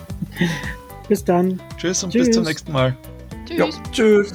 [1.07, 1.61] Bis dann.
[1.77, 2.27] Tschüss und Tschüss.
[2.27, 2.97] bis zum nächsten Mal.
[3.47, 3.57] Tschüss.
[3.57, 4.33] Ja, tschüss.